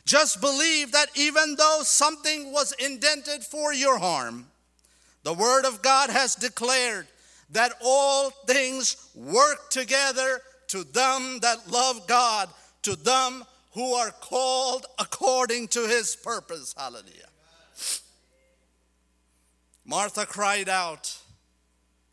Just 0.06 0.40
believe 0.40 0.92
that 0.92 1.08
even 1.16 1.56
though 1.56 1.80
something 1.82 2.52
was 2.52 2.72
indented 2.78 3.42
for 3.42 3.74
your 3.74 3.98
harm, 3.98 4.46
the 5.24 5.34
Word 5.34 5.66
of 5.66 5.82
God 5.82 6.10
has 6.10 6.36
declared 6.36 7.08
that 7.50 7.72
all 7.84 8.30
things 8.30 9.10
work 9.16 9.68
together 9.68 10.40
to 10.68 10.84
them 10.84 11.40
that 11.40 11.68
love 11.68 12.06
God, 12.06 12.48
to 12.82 12.94
them 12.94 13.44
who 13.72 13.94
are 13.94 14.12
called 14.12 14.86
according 15.00 15.66
to 15.68 15.88
His 15.88 16.14
purpose. 16.14 16.72
Hallelujah. 16.78 17.26
Martha 19.84 20.24
cried 20.24 20.68
out, 20.68 21.16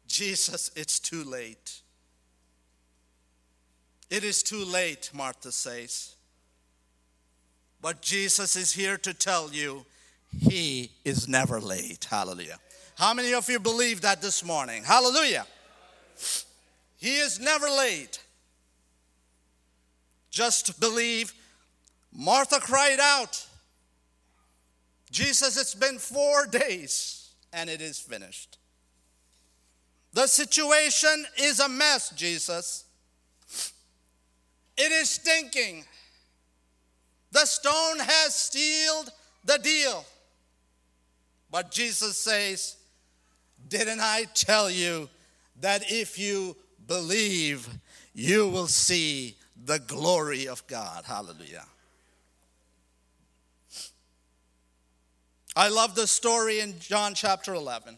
Jesus, 0.08 0.72
it's 0.76 1.00
too 1.00 1.24
late. 1.24 1.82
It 4.10 4.24
is 4.24 4.42
too 4.42 4.66
late, 4.66 5.12
Martha 5.14 5.52
says. 5.52 6.16
But 7.84 8.02
Jesus 8.02 8.56
is 8.56 8.72
here 8.72 8.98
to 9.00 9.14
tell 9.14 9.52
you 9.52 9.86
he 10.40 10.90
is 11.04 11.28
never 11.28 11.60
late. 11.60 12.08
Hallelujah. 12.10 12.58
How 12.98 13.14
many 13.14 13.34
of 13.34 13.50
you 13.50 13.60
believe 13.60 14.00
that 14.02 14.22
this 14.22 14.44
morning? 14.44 14.84
Hallelujah. 14.86 15.46
He 16.96 17.18
is 17.18 17.42
never 17.42 17.68
late. 17.68 18.24
Just 20.32 20.80
believe. 20.80 21.34
Martha 22.14 22.62
cried 22.62 23.00
out, 23.02 23.46
Jesus, 25.12 25.60
it's 25.60 25.76
been 25.76 25.98
four 25.98 26.46
days 26.46 27.32
and 27.52 27.70
it 27.70 27.82
is 27.82 28.00
finished. 28.00 28.60
The 30.14 30.28
situation 30.28 31.26
is 31.38 31.60
a 31.60 31.68
mess, 31.68 32.12
Jesus. 32.12 32.86
It 34.78 34.92
is 34.92 35.10
stinking. 35.10 35.84
The 37.34 37.46
stone 37.48 37.98
has 37.98 38.36
sealed 38.36 39.12
the 39.44 39.58
deal. 39.58 40.06
But 41.52 41.72
Jesus 41.72 42.16
says, 42.16 42.78
Didn't 43.68 44.00
I 44.00 44.26
tell 44.36 44.70
you 44.70 45.10
that 45.60 45.92
if 45.92 46.20
you 46.20 46.56
believe, 46.88 47.68
you 48.14 48.48
will 48.48 48.68
see 48.68 49.36
the 49.66 49.80
glory 49.80 50.48
of 50.48 50.66
God? 50.68 51.06
Hallelujah. 51.06 51.66
I 55.56 55.70
love 55.70 55.96
the 55.96 56.08
story 56.08 56.60
in 56.60 56.78
John 56.80 57.16
chapter 57.16 57.56
11. 57.56 57.98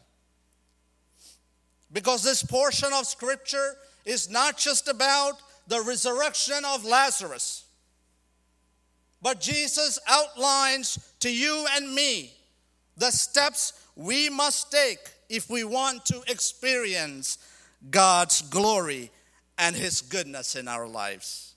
Because 1.92 2.24
this 2.24 2.42
portion 2.42 2.90
of 2.94 3.06
scripture 3.06 3.76
is 4.06 4.30
not 4.30 4.58
just 4.58 4.88
about 4.88 5.34
the 5.68 5.82
resurrection 5.82 6.64
of 6.66 6.86
Lazarus, 6.86 7.65
but 9.26 9.42
Jesus 9.42 9.98
outlines 10.08 11.00
to 11.22 11.34
you 11.34 11.66
and 11.72 11.96
me 11.96 12.32
the 12.96 13.10
steps 13.10 13.74
we 13.96 14.30
must 14.30 14.72
take 14.72 15.00
if 15.30 15.50
we 15.50 15.64
want 15.64 16.06
to 16.06 16.22
experience 16.28 17.40
God's 17.90 18.44
glory 18.44 19.10
and 19.58 19.76
His 19.76 20.02
goodness 20.02 20.56
in 20.56 20.68
our 20.68 20.88
lives. 20.88 21.56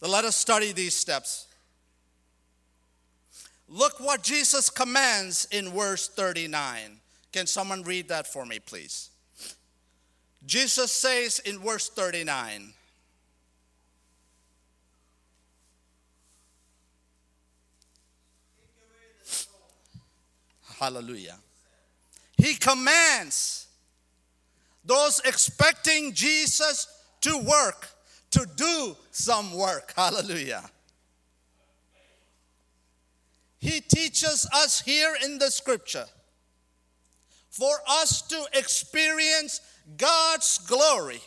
So 0.00 0.08
let 0.08 0.24
us 0.24 0.34
study 0.34 0.72
these 0.72 0.94
steps. 0.94 1.46
Look 3.68 4.00
what 4.00 4.22
Jesus 4.22 4.70
commands 4.70 5.46
in 5.50 5.72
verse 5.72 6.08
39. 6.08 7.00
Can 7.34 7.46
someone 7.46 7.82
read 7.82 8.08
that 8.08 8.26
for 8.26 8.46
me, 8.46 8.60
please? 8.60 9.10
Jesus 10.46 10.90
says 10.90 11.38
in 11.40 11.58
verse 11.58 11.90
39 11.90 12.72
Hallelujah. 20.84 21.38
He 22.36 22.56
commands 22.56 23.68
those 24.84 25.18
expecting 25.24 26.12
Jesus 26.12 26.86
to 27.22 27.38
work, 27.38 27.88
to 28.32 28.46
do 28.54 28.94
some 29.10 29.54
work. 29.56 29.94
Hallelujah. 29.96 30.62
He 33.60 33.80
teaches 33.80 34.46
us 34.52 34.82
here 34.82 35.16
in 35.24 35.38
the 35.38 35.50
scripture 35.50 36.04
for 37.48 37.76
us 37.88 38.20
to 38.20 38.44
experience 38.52 39.62
God's 39.96 40.58
glory, 40.58 41.22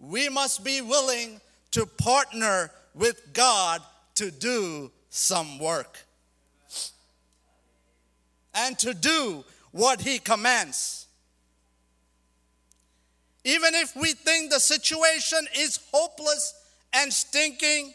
we 0.00 0.28
must 0.28 0.64
be 0.64 0.80
willing 0.80 1.40
to 1.70 1.86
partner 1.86 2.72
with 2.92 3.32
God 3.32 3.82
to 4.16 4.32
do 4.32 4.90
some 5.10 5.60
work 5.60 6.03
and 8.54 8.78
to 8.78 8.94
do 8.94 9.44
what 9.72 10.00
He 10.00 10.18
commands. 10.18 11.06
Even 13.44 13.74
if 13.74 13.94
we 13.94 14.12
think 14.12 14.50
the 14.50 14.60
situation 14.60 15.46
is 15.56 15.78
hopeless 15.92 16.54
and 16.92 17.12
stinking, 17.12 17.92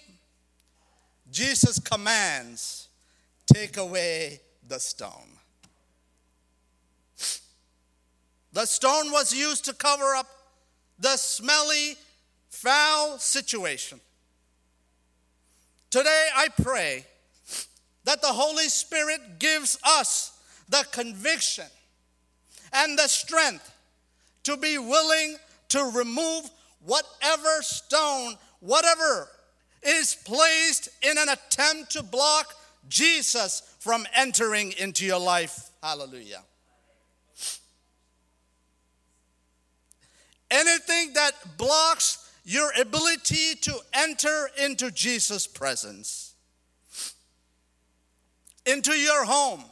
Jesus 1.32 1.80
commands 1.80 2.88
take 3.52 3.78
away 3.78 4.42
the 4.68 4.80
stone. 4.80 5.38
The 8.54 8.66
stone 8.66 9.12
was 9.12 9.34
used 9.34 9.66
to 9.66 9.74
cover 9.74 10.16
up 10.16 10.28
the 11.00 11.18
smelly, 11.18 11.98
foul 12.50 13.18
situation. 13.18 14.00
Today, 15.90 16.28
I 16.36 16.50
pray 16.50 17.06
that 18.04 18.22
the 18.22 18.28
Holy 18.28 18.70
Spirit 18.70 19.40
gives 19.40 19.78
us 19.84 20.39
the 20.70 20.86
conviction 20.92 21.66
and 22.74 22.98
the 22.98 23.08
strength 23.08 23.74
to 24.44 24.58
be 24.58 24.78
willing 24.78 25.38
to 25.70 25.92
remove 25.96 26.50
whatever 26.86 27.62
stone, 27.62 28.36
whatever 28.60 29.28
is 29.84 30.16
placed 30.26 30.90
in 31.02 31.18
an 31.18 31.30
attempt 31.30 31.92
to 31.92 32.04
block 32.04 32.54
Jesus 32.88 33.76
from 33.80 34.06
entering 34.16 34.74
into 34.78 35.06
your 35.06 35.20
life. 35.20 35.70
Hallelujah. 35.82 36.44
anything 40.52 41.14
that 41.14 41.32
blocks 41.58 42.32
your 42.44 42.72
ability 42.80 43.56
to 43.62 43.78
enter 43.94 44.50
into 44.62 44.92
Jesus' 44.92 45.46
presence, 45.46 46.34
into 48.66 48.92
your 48.92 49.26
home. 49.26 49.64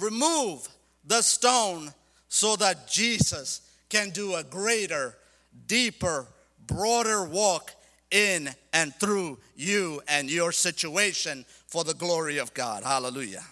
Remove 0.00 0.68
the 1.04 1.22
stone 1.22 1.92
so 2.28 2.56
that 2.56 2.88
Jesus 2.88 3.62
can 3.88 4.10
do 4.10 4.34
a 4.34 4.44
greater, 4.44 5.16
deeper, 5.66 6.26
broader 6.66 7.24
walk 7.24 7.74
in 8.10 8.50
and 8.72 8.94
through 8.94 9.38
you 9.56 10.00
and 10.08 10.30
your 10.30 10.52
situation 10.52 11.44
for 11.66 11.84
the 11.84 11.94
glory 11.94 12.38
of 12.38 12.52
God. 12.54 12.84
Hallelujah. 12.84 13.44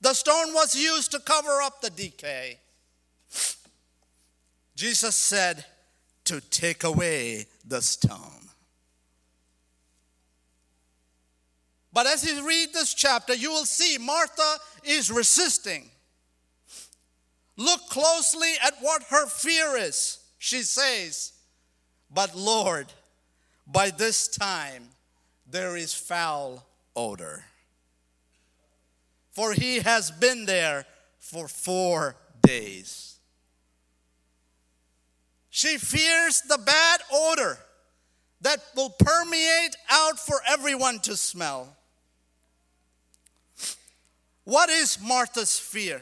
The 0.00 0.14
stone 0.14 0.54
was 0.54 0.74
used 0.74 1.10
to 1.12 1.18
cover 1.18 1.60
up 1.62 1.80
the 1.80 1.90
decay. 1.90 2.58
Jesus 4.76 5.16
said 5.16 5.64
to 6.24 6.40
take 6.40 6.84
away 6.84 7.46
the 7.66 7.82
stone. 7.82 8.47
But 11.92 12.06
as 12.06 12.24
you 12.24 12.46
read 12.46 12.72
this 12.72 12.94
chapter, 12.94 13.34
you 13.34 13.50
will 13.50 13.64
see 13.64 13.98
Martha 13.98 14.56
is 14.84 15.10
resisting. 15.10 15.90
Look 17.56 17.88
closely 17.88 18.52
at 18.62 18.74
what 18.80 19.02
her 19.04 19.26
fear 19.26 19.76
is. 19.76 20.18
She 20.38 20.62
says, 20.62 21.32
But 22.12 22.36
Lord, 22.36 22.86
by 23.66 23.90
this 23.90 24.28
time 24.28 24.88
there 25.50 25.76
is 25.76 25.94
foul 25.94 26.64
odor. 26.94 27.44
For 29.32 29.52
he 29.52 29.80
has 29.80 30.10
been 30.10 30.46
there 30.46 30.84
for 31.18 31.48
four 31.48 32.16
days. 32.42 33.16
She 35.50 35.78
fears 35.78 36.42
the 36.42 36.58
bad 36.58 37.00
odor 37.12 37.58
that 38.42 38.60
will 38.76 38.90
permeate 38.90 39.76
out 39.90 40.18
for 40.18 40.36
everyone 40.46 41.00
to 41.00 41.16
smell. 41.16 41.76
What 44.48 44.70
is 44.70 44.98
Martha's 44.98 45.58
fear? 45.58 46.00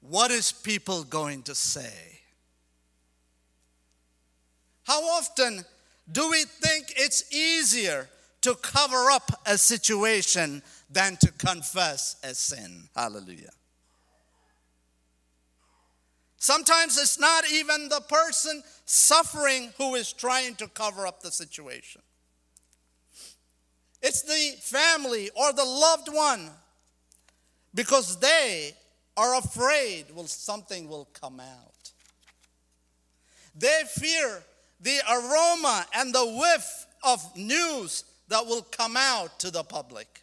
What 0.00 0.32
is 0.32 0.50
people 0.50 1.04
going 1.04 1.44
to 1.44 1.54
say? 1.54 2.18
How 4.82 5.00
often 5.00 5.64
do 6.10 6.28
we 6.28 6.42
think 6.42 6.92
it's 6.96 7.32
easier 7.32 8.08
to 8.40 8.56
cover 8.56 9.08
up 9.08 9.40
a 9.46 9.56
situation 9.56 10.64
than 10.90 11.16
to 11.18 11.30
confess 11.30 12.16
a 12.24 12.34
sin? 12.34 12.88
Hallelujah. 12.96 13.52
Sometimes 16.38 16.98
it's 16.98 17.20
not 17.20 17.48
even 17.52 17.88
the 17.88 18.00
person 18.08 18.64
suffering 18.84 19.70
who 19.78 19.94
is 19.94 20.12
trying 20.12 20.56
to 20.56 20.66
cover 20.66 21.06
up 21.06 21.22
the 21.22 21.30
situation. 21.30 22.02
It's 24.02 24.22
the 24.22 24.56
family 24.60 25.30
or 25.36 25.52
the 25.52 25.64
loved 25.64 26.08
one 26.12 26.50
because 27.74 28.18
they 28.18 28.74
are 29.16 29.38
afraid 29.38 30.06
will 30.14 30.26
something 30.26 30.88
will 30.88 31.08
come 31.12 31.40
out. 31.40 31.92
They 33.54 33.82
fear 33.88 34.42
the 34.80 34.98
aroma 35.10 35.84
and 35.94 36.14
the 36.14 36.24
whiff 36.24 36.86
of 37.02 37.36
news 37.36 38.04
that 38.28 38.46
will 38.46 38.62
come 38.62 38.96
out 38.96 39.38
to 39.40 39.50
the 39.50 39.62
public. 39.62 40.22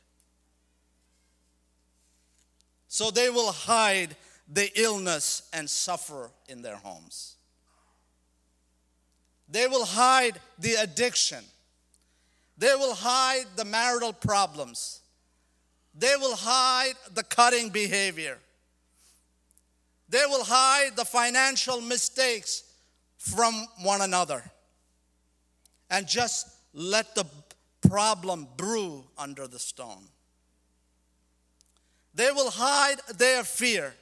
So 2.88 3.12
they 3.12 3.30
will 3.30 3.52
hide 3.52 4.16
the 4.52 4.72
illness 4.80 5.44
and 5.54 5.70
suffer 5.70 6.32
in 6.48 6.62
their 6.62 6.78
homes. 6.78 7.36
They 9.50 9.68
will 9.68 9.86
hide 9.86 10.40
the 10.58 10.76
addiction. 10.76 11.44
They 12.58 12.74
will 12.76 12.96
hide 12.96 13.46
the 13.56 13.66
marital 13.66 14.14
problems. 14.14 15.02
They 15.98 16.16
will 16.16 16.36
hide 16.36 16.94
the 17.14 17.24
cutting 17.24 17.70
behavior. 17.70 18.38
They 20.10 20.24
will 20.28 20.44
hide 20.44 20.96
the 20.96 21.06
financial 21.06 21.82
mistakes 21.82 22.64
from 23.18 23.66
one 23.82 24.02
another 24.02 24.44
and 25.90 26.08
just 26.08 26.48
let 26.74 27.16
the 27.16 27.26
problem 27.90 28.48
brew 28.58 29.06
under 29.18 29.48
the 29.48 29.60
stone. 29.60 30.04
They 32.14 32.32
will 32.32 32.52
hide 32.52 32.98
their 33.18 33.44
fear. 33.44 33.94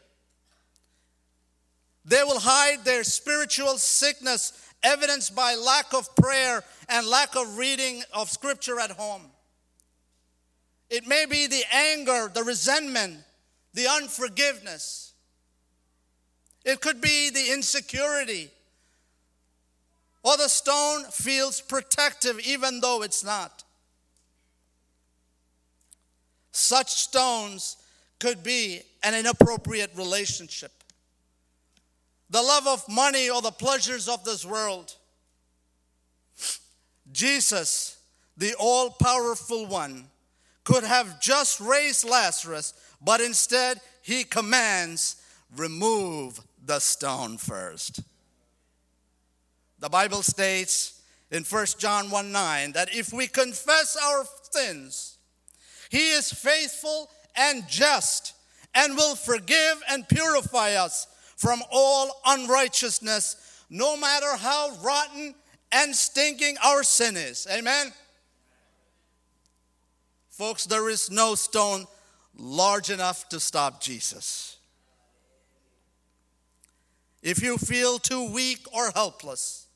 They 2.04 2.24
will 2.24 2.40
hide 2.40 2.84
their 2.84 3.04
spiritual 3.04 3.78
sickness, 3.78 4.54
evidenced 4.84 5.36
by 5.36 5.56
lack 5.56 5.94
of 5.94 6.14
prayer 6.16 6.64
and 6.90 7.08
lack 7.08 7.36
of 7.36 7.58
reading 7.58 8.04
of 8.14 8.30
scripture 8.30 8.80
at 8.80 8.92
home. 8.92 9.24
It 10.96 11.06
may 11.06 11.26
be 11.26 11.46
the 11.46 11.64
anger, 11.74 12.32
the 12.34 12.42
resentment, 12.42 13.18
the 13.74 13.86
unforgiveness. 13.86 15.12
It 16.64 16.80
could 16.80 17.02
be 17.02 17.30
the 17.30 17.52
insecurity. 17.52 18.50
Or 20.24 20.38
the 20.38 20.48
stone 20.48 21.04
feels 21.12 21.60
protective 21.60 22.40
even 22.48 22.80
though 22.80 23.02
it's 23.02 23.26
not. 23.26 23.66
Such 26.54 26.92
stones 26.92 27.76
could 28.18 28.42
be 28.42 28.82
an 29.04 29.16
inappropriate 29.16 29.92
relationship. 29.98 30.72
The 32.30 32.42
love 32.42 32.68
of 32.68 32.88
money 32.88 33.30
or 33.30 33.42
the 33.42 33.52
pleasures 33.52 34.08
of 34.08 34.24
this 34.24 34.46
world. 34.46 34.96
Jesus, 37.12 37.98
the 38.38 38.56
all 38.58 38.92
powerful 38.92 39.66
one, 39.66 40.06
could 40.66 40.84
have 40.84 41.22
just 41.22 41.62
raised 41.62 42.04
Lazarus, 42.04 42.74
but 43.02 43.22
instead 43.22 43.80
he 44.02 44.26
commands, 44.26 45.16
remove 45.56 46.42
the 46.66 46.80
stone 46.80 47.38
first. 47.38 48.02
The 49.80 49.90
Bible 49.90 50.24
states 50.24 51.02
in 51.32 51.44
1 51.44 51.66
John 51.78 52.10
1 52.10 52.32
9 52.32 52.72
that 52.74 52.94
if 52.94 53.14
we 53.14 53.28
confess 53.28 53.96
our 54.04 54.26
sins, 54.52 55.18
he 55.90 56.12
is 56.12 56.32
faithful 56.34 57.10
and 57.36 57.68
just 57.68 58.34
and 58.74 58.96
will 58.96 59.16
forgive 59.16 59.82
and 59.90 60.08
purify 60.10 60.74
us 60.74 61.08
from 61.38 61.62
all 61.72 62.22
unrighteousness, 62.26 63.64
no 63.70 63.96
matter 63.96 64.36
how 64.38 64.72
rotten 64.82 65.36
and 65.72 65.96
stinking 65.96 66.56
our 66.64 66.84
sin 66.84 67.16
is. 67.16 67.48
Amen. 67.52 67.94
Folks, 70.38 70.66
there 70.66 70.90
is 70.90 71.10
no 71.10 71.34
stone 71.34 71.86
large 72.38 72.90
enough 72.90 73.30
to 73.30 73.40
stop 73.40 73.80
Jesus. 73.80 74.58
If 77.24 77.42
you 77.42 77.58
feel 77.58 78.00
too 78.00 78.34
weak 78.34 78.68
or 78.76 78.92
helpless, 78.92 79.68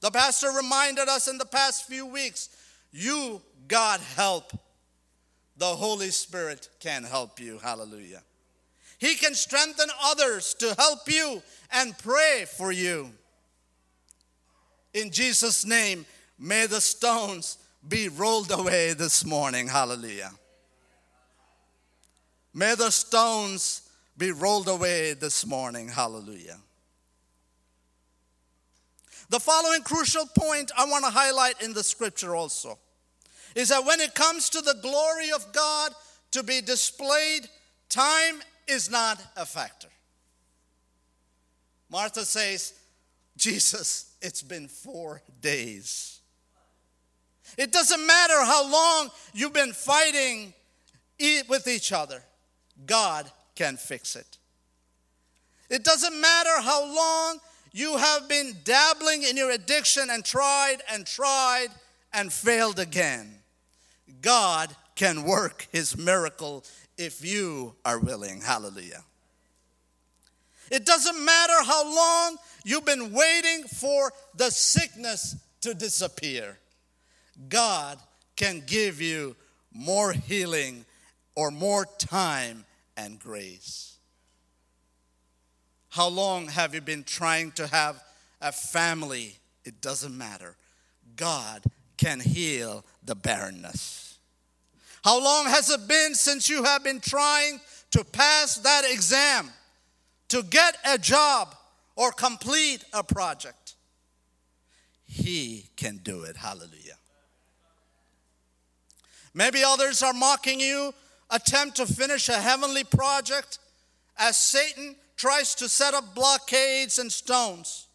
the 0.00 0.12
pastor 0.12 0.50
reminded 0.50 1.08
us 1.08 1.26
in 1.26 1.36
the 1.36 1.44
past 1.44 1.88
few 1.88 2.06
weeks 2.06 2.48
you 2.92 3.42
got 3.66 3.98
help. 3.98 4.52
The 5.56 5.66
Holy 5.66 6.10
Spirit 6.10 6.68
can 6.78 7.02
help 7.02 7.40
you. 7.40 7.58
Hallelujah. 7.58 8.22
He 8.98 9.16
can 9.16 9.34
strengthen 9.34 9.88
others 10.00 10.54
to 10.60 10.76
help 10.78 11.10
you 11.10 11.42
and 11.72 11.98
pray 11.98 12.44
for 12.56 12.70
you. 12.70 13.10
In 14.94 15.10
Jesus' 15.10 15.66
name, 15.66 16.06
may 16.38 16.66
the 16.66 16.80
stones 16.80 17.58
be 17.88 18.08
rolled 18.08 18.50
away 18.50 18.92
this 18.92 19.24
morning. 19.24 19.68
Hallelujah. 19.68 20.32
May 22.52 22.74
the 22.74 22.90
stones 22.90 23.82
be 24.16 24.32
rolled 24.32 24.68
away 24.68 25.12
this 25.12 25.46
morning. 25.46 25.88
Hallelujah. 25.88 26.56
The 29.28 29.40
following 29.40 29.82
crucial 29.82 30.26
point 30.38 30.70
I 30.76 30.86
want 30.86 31.04
to 31.04 31.10
highlight 31.10 31.60
in 31.60 31.74
the 31.74 31.82
scripture 31.82 32.34
also 32.34 32.78
is 33.54 33.70
that 33.70 33.84
when 33.84 34.00
it 34.00 34.14
comes 34.14 34.50
to 34.50 34.60
the 34.60 34.78
glory 34.82 35.30
of 35.32 35.52
God 35.52 35.92
to 36.32 36.42
be 36.42 36.60
displayed, 36.60 37.48
time 37.88 38.40
is 38.68 38.90
not 38.90 39.22
a 39.36 39.44
factor. 39.44 39.88
Martha 41.90 42.24
says, 42.24 42.74
Jesus, 43.36 44.14
it's 44.20 44.42
been 44.42 44.68
four 44.68 45.22
days. 45.40 46.15
It 47.56 47.72
doesn't 47.72 48.06
matter 48.06 48.44
how 48.44 48.70
long 48.70 49.10
you've 49.32 49.52
been 49.52 49.72
fighting 49.72 50.52
with 51.48 51.66
each 51.66 51.92
other, 51.92 52.22
God 52.84 53.30
can 53.54 53.76
fix 53.76 54.16
it. 54.16 54.38
It 55.70 55.82
doesn't 55.82 56.20
matter 56.20 56.60
how 56.60 56.84
long 56.84 57.38
you 57.72 57.96
have 57.96 58.28
been 58.28 58.56
dabbling 58.64 59.22
in 59.22 59.36
your 59.36 59.50
addiction 59.50 60.08
and 60.10 60.24
tried 60.24 60.78
and 60.92 61.06
tried 61.06 61.68
and 62.12 62.32
failed 62.32 62.78
again. 62.78 63.38
God 64.20 64.74
can 64.94 65.24
work 65.24 65.66
his 65.72 65.96
miracle 65.96 66.64
if 66.96 67.24
you 67.24 67.74
are 67.84 67.98
willing. 67.98 68.40
Hallelujah. 68.40 69.02
It 70.70 70.84
doesn't 70.84 71.24
matter 71.24 71.62
how 71.64 71.94
long 71.94 72.36
you've 72.64 72.84
been 72.84 73.12
waiting 73.12 73.64
for 73.64 74.12
the 74.34 74.50
sickness 74.50 75.36
to 75.60 75.74
disappear. 75.74 76.58
God 77.48 77.98
can 78.36 78.62
give 78.66 79.00
you 79.00 79.36
more 79.72 80.12
healing 80.12 80.84
or 81.34 81.50
more 81.50 81.86
time 81.98 82.64
and 82.96 83.18
grace. 83.18 83.98
How 85.90 86.08
long 86.08 86.48
have 86.48 86.74
you 86.74 86.80
been 86.80 87.04
trying 87.04 87.52
to 87.52 87.66
have 87.66 88.02
a 88.40 88.52
family? 88.52 89.36
It 89.64 89.80
doesn't 89.80 90.16
matter. 90.16 90.56
God 91.16 91.62
can 91.96 92.20
heal 92.20 92.84
the 93.04 93.14
barrenness. 93.14 94.18
How 95.04 95.22
long 95.22 95.46
has 95.46 95.70
it 95.70 95.86
been 95.86 96.14
since 96.14 96.48
you 96.48 96.64
have 96.64 96.82
been 96.82 97.00
trying 97.00 97.60
to 97.92 98.04
pass 98.04 98.56
that 98.56 98.82
exam, 98.90 99.50
to 100.28 100.42
get 100.42 100.76
a 100.84 100.98
job, 100.98 101.54
or 101.94 102.12
complete 102.12 102.84
a 102.92 103.04
project? 103.04 103.74
He 105.06 105.70
can 105.76 105.98
do 105.98 106.24
it. 106.24 106.36
Hallelujah. 106.36 106.85
Maybe 109.36 109.62
others 109.62 110.02
are 110.02 110.14
mocking 110.14 110.60
you, 110.60 110.94
attempt 111.28 111.76
to 111.76 111.84
finish 111.84 112.30
a 112.30 112.40
heavenly 112.40 112.84
project 112.84 113.58
as 114.16 114.34
Satan 114.38 114.96
tries 115.14 115.54
to 115.56 115.68
set 115.68 115.92
up 115.92 116.14
blockades 116.14 116.98
and 116.98 117.12
stones. 117.12 117.86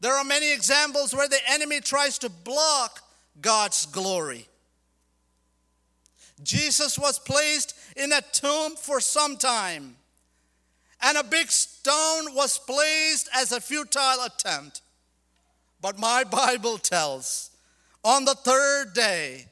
There 0.00 0.14
are 0.14 0.24
many 0.24 0.52
examples 0.52 1.14
where 1.14 1.26
the 1.26 1.40
enemy 1.48 1.80
tries 1.80 2.18
to 2.18 2.28
block 2.28 3.00
God's 3.40 3.86
glory. 3.86 4.46
Jesus 6.42 6.98
was 6.98 7.18
placed 7.18 7.74
in 7.96 8.12
a 8.12 8.20
tomb 8.20 8.76
for 8.76 9.00
some 9.00 9.38
time, 9.38 9.96
and 11.00 11.16
a 11.16 11.24
big 11.24 11.50
stone 11.50 12.34
was 12.34 12.58
placed 12.58 13.30
as 13.34 13.52
a 13.52 13.60
futile 13.60 14.22
attempt. 14.22 14.82
But 15.80 15.98
my 15.98 16.24
Bible 16.30 16.76
tells 16.76 17.48
on 18.04 18.26
the 18.26 18.34
third 18.34 18.92
day, 18.92 19.46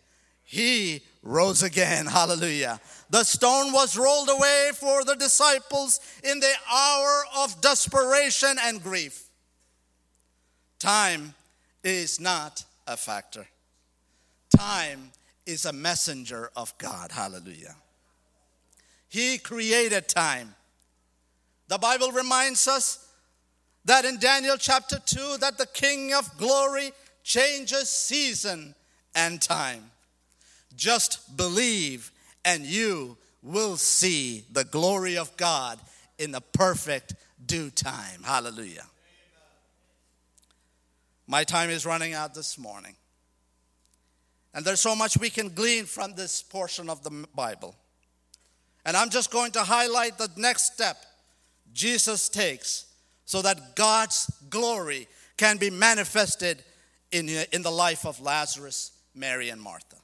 he 0.50 1.00
rose 1.22 1.62
again. 1.62 2.06
Hallelujah. 2.06 2.80
The 3.08 3.22
stone 3.22 3.72
was 3.72 3.96
rolled 3.96 4.28
away 4.28 4.72
for 4.74 5.04
the 5.04 5.14
disciples 5.14 6.00
in 6.24 6.40
the 6.40 6.52
hour 6.68 7.22
of 7.38 7.60
desperation 7.60 8.56
and 8.60 8.82
grief. 8.82 9.28
Time 10.80 11.34
is 11.84 12.18
not 12.18 12.64
a 12.88 12.96
factor, 12.96 13.46
time 14.56 15.12
is 15.46 15.66
a 15.66 15.72
messenger 15.72 16.50
of 16.56 16.76
God. 16.78 17.12
Hallelujah. 17.12 17.76
He 19.08 19.38
created 19.38 20.08
time. 20.08 20.56
The 21.68 21.78
Bible 21.78 22.10
reminds 22.10 22.66
us 22.66 23.08
that 23.84 24.04
in 24.04 24.18
Daniel 24.18 24.56
chapter 24.56 24.98
2 24.98 25.36
that 25.42 25.58
the 25.58 25.66
king 25.66 26.12
of 26.12 26.36
glory 26.38 26.90
changes 27.22 27.88
season 27.88 28.74
and 29.14 29.40
time. 29.40 29.92
Just 30.76 31.36
believe 31.36 32.10
and 32.44 32.64
you 32.64 33.16
will 33.42 33.76
see 33.76 34.44
the 34.52 34.64
glory 34.64 35.16
of 35.16 35.36
God 35.36 35.78
in 36.18 36.32
the 36.32 36.40
perfect 36.40 37.14
due 37.44 37.70
time. 37.70 38.22
Hallelujah. 38.22 38.86
My 41.26 41.44
time 41.44 41.70
is 41.70 41.86
running 41.86 42.12
out 42.12 42.34
this 42.34 42.58
morning. 42.58 42.96
And 44.52 44.64
there's 44.64 44.80
so 44.80 44.96
much 44.96 45.16
we 45.16 45.30
can 45.30 45.50
glean 45.50 45.84
from 45.84 46.14
this 46.14 46.42
portion 46.42 46.90
of 46.90 47.02
the 47.04 47.26
Bible. 47.34 47.76
And 48.84 48.96
I'm 48.96 49.10
just 49.10 49.30
going 49.30 49.52
to 49.52 49.60
highlight 49.60 50.18
the 50.18 50.28
next 50.36 50.72
step 50.74 50.96
Jesus 51.72 52.28
takes 52.28 52.86
so 53.24 53.42
that 53.42 53.76
God's 53.76 54.30
glory 54.50 55.06
can 55.36 55.56
be 55.56 55.70
manifested 55.70 56.62
in, 57.12 57.28
in 57.52 57.62
the 57.62 57.70
life 57.70 58.04
of 58.04 58.20
Lazarus, 58.20 58.92
Mary, 59.14 59.50
and 59.50 59.60
Martha. 59.60 59.96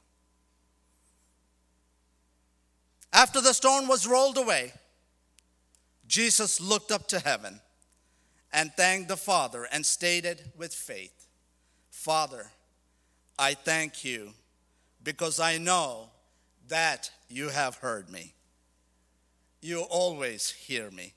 After 3.13 3.41
the 3.41 3.53
stone 3.53 3.87
was 3.87 4.07
rolled 4.07 4.37
away, 4.37 4.73
Jesus 6.07 6.61
looked 6.61 6.91
up 6.91 7.07
to 7.09 7.19
heaven 7.19 7.59
and 8.53 8.71
thanked 8.73 9.09
the 9.09 9.17
Father 9.17 9.67
and 9.71 9.85
stated 9.85 10.51
with 10.57 10.73
faith, 10.73 11.27
Father, 11.89 12.47
I 13.37 13.53
thank 13.53 14.05
you 14.05 14.33
because 15.03 15.39
I 15.39 15.57
know 15.57 16.09
that 16.67 17.11
you 17.29 17.49
have 17.49 17.75
heard 17.75 18.09
me. 18.09 18.33
You 19.61 19.81
always 19.81 20.49
hear 20.49 20.89
me. 20.91 21.13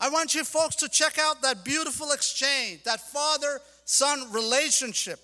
I 0.00 0.08
want 0.08 0.34
you 0.34 0.42
folks 0.42 0.76
to 0.76 0.88
check 0.88 1.18
out 1.18 1.42
that 1.42 1.64
beautiful 1.64 2.12
exchange, 2.12 2.82
that 2.84 3.00
father 3.00 3.60
son 3.84 4.32
relationship. 4.32 5.20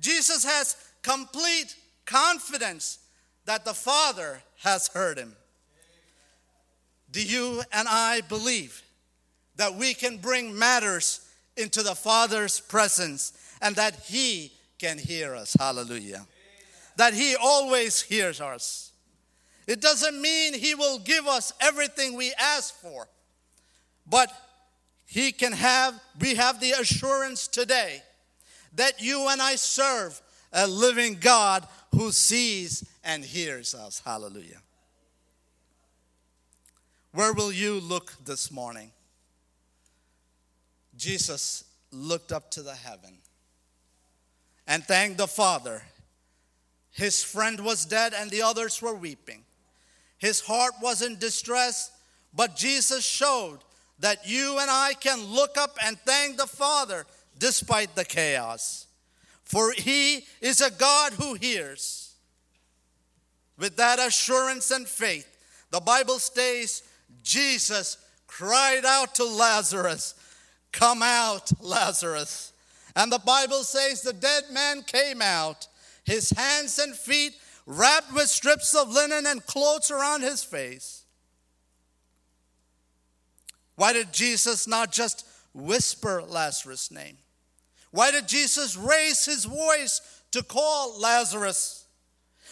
Jesus 0.00 0.44
has 0.44 0.76
complete 1.02 1.76
confidence 2.06 2.98
that 3.50 3.64
the 3.64 3.74
Father 3.74 4.40
has 4.58 4.86
heard 4.86 5.18
him. 5.18 5.34
Do 7.10 7.20
you 7.20 7.64
and 7.72 7.88
I 7.88 8.20
believe 8.20 8.80
that 9.56 9.74
we 9.74 9.92
can 9.92 10.18
bring 10.18 10.56
matters 10.56 11.28
into 11.56 11.82
the 11.82 11.96
Father's 11.96 12.60
presence 12.60 13.32
and 13.60 13.74
that 13.74 13.96
He 14.04 14.52
can 14.78 14.98
hear 14.98 15.34
us? 15.34 15.56
Hallelujah. 15.58 16.24
That 16.94 17.12
He 17.12 17.34
always 17.34 18.00
hears 18.00 18.40
us. 18.40 18.92
It 19.66 19.80
doesn't 19.80 20.22
mean 20.22 20.54
He 20.54 20.76
will 20.76 21.00
give 21.00 21.26
us 21.26 21.52
everything 21.60 22.16
we 22.16 22.32
ask 22.38 22.72
for, 22.76 23.08
but 24.08 24.30
He 25.06 25.32
can 25.32 25.50
have, 25.50 26.00
we 26.20 26.36
have 26.36 26.60
the 26.60 26.70
assurance 26.70 27.48
today 27.48 28.00
that 28.76 29.02
you 29.02 29.26
and 29.28 29.42
I 29.42 29.56
serve 29.56 30.22
a 30.52 30.68
living 30.68 31.16
God 31.20 31.66
who 31.94 32.12
sees 32.12 32.84
and 33.04 33.24
hears 33.24 33.74
us. 33.74 34.02
Hallelujah. 34.04 34.62
Where 37.12 37.32
will 37.32 37.52
you 37.52 37.80
look 37.80 38.14
this 38.24 38.50
morning? 38.50 38.92
Jesus 40.96 41.64
looked 41.90 42.30
up 42.30 42.50
to 42.52 42.62
the 42.62 42.74
heaven 42.74 43.18
and 44.66 44.84
thanked 44.84 45.18
the 45.18 45.26
Father. 45.26 45.82
His 46.92 47.22
friend 47.22 47.60
was 47.60 47.84
dead 47.84 48.12
and 48.14 48.30
the 48.30 48.42
others 48.42 48.80
were 48.80 48.94
weeping. 48.94 49.42
His 50.18 50.40
heart 50.40 50.74
was 50.80 51.02
in 51.02 51.18
distress, 51.18 51.90
but 52.34 52.54
Jesus 52.54 53.04
showed 53.04 53.58
that 53.98 54.28
you 54.28 54.58
and 54.60 54.70
I 54.70 54.92
can 54.94 55.24
look 55.24 55.56
up 55.56 55.76
and 55.84 55.98
thank 56.00 56.36
the 56.36 56.46
Father 56.46 57.06
despite 57.38 57.96
the 57.96 58.04
chaos. 58.04 58.86
For 59.50 59.72
he 59.72 60.24
is 60.40 60.60
a 60.60 60.70
God 60.70 61.14
who 61.14 61.34
hears. 61.34 62.14
With 63.58 63.76
that 63.78 63.98
assurance 63.98 64.70
and 64.70 64.86
faith, 64.86 65.26
the 65.72 65.80
Bible 65.80 66.20
states 66.20 66.84
Jesus 67.24 67.98
cried 68.28 68.84
out 68.84 69.16
to 69.16 69.24
Lazarus, 69.24 70.14
Come 70.70 71.02
out, 71.02 71.50
Lazarus. 71.60 72.52
And 72.94 73.10
the 73.10 73.18
Bible 73.18 73.64
says 73.64 74.02
the 74.02 74.12
dead 74.12 74.44
man 74.52 74.84
came 74.84 75.20
out, 75.20 75.66
his 76.04 76.30
hands 76.30 76.78
and 76.78 76.94
feet 76.94 77.32
wrapped 77.66 78.14
with 78.14 78.28
strips 78.28 78.72
of 78.72 78.92
linen 78.92 79.26
and 79.26 79.44
clothes 79.44 79.90
around 79.90 80.22
his 80.22 80.44
face. 80.44 81.02
Why 83.74 83.94
did 83.94 84.12
Jesus 84.12 84.68
not 84.68 84.92
just 84.92 85.26
whisper 85.52 86.22
Lazarus' 86.22 86.92
name? 86.92 87.16
Why 87.90 88.10
did 88.10 88.28
Jesus 88.28 88.76
raise 88.76 89.24
his 89.24 89.44
voice 89.44 90.00
to 90.30 90.42
call 90.42 90.98
Lazarus? 90.98 91.86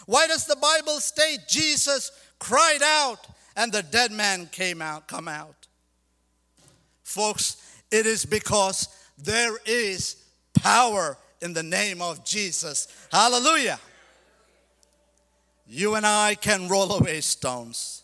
Why 0.06 0.26
does 0.26 0.46
the 0.46 0.56
Bible 0.56 1.00
state 1.00 1.40
Jesus 1.48 2.10
cried 2.38 2.82
out 2.82 3.26
and 3.56 3.72
the 3.72 3.82
dead 3.82 4.10
man 4.10 4.48
came 4.50 4.82
out, 4.82 5.06
come 5.06 5.28
out? 5.28 5.66
Folks, 7.02 7.56
it 7.90 8.06
is 8.06 8.24
because 8.26 8.88
there 9.16 9.56
is 9.64 10.16
power 10.54 11.16
in 11.40 11.52
the 11.52 11.62
name 11.62 12.02
of 12.02 12.24
Jesus. 12.24 12.88
Hallelujah. 13.10 13.78
You 15.66 15.94
and 15.94 16.06
I 16.06 16.34
can 16.34 16.68
roll 16.68 16.92
away 16.92 17.20
stones. 17.20 18.02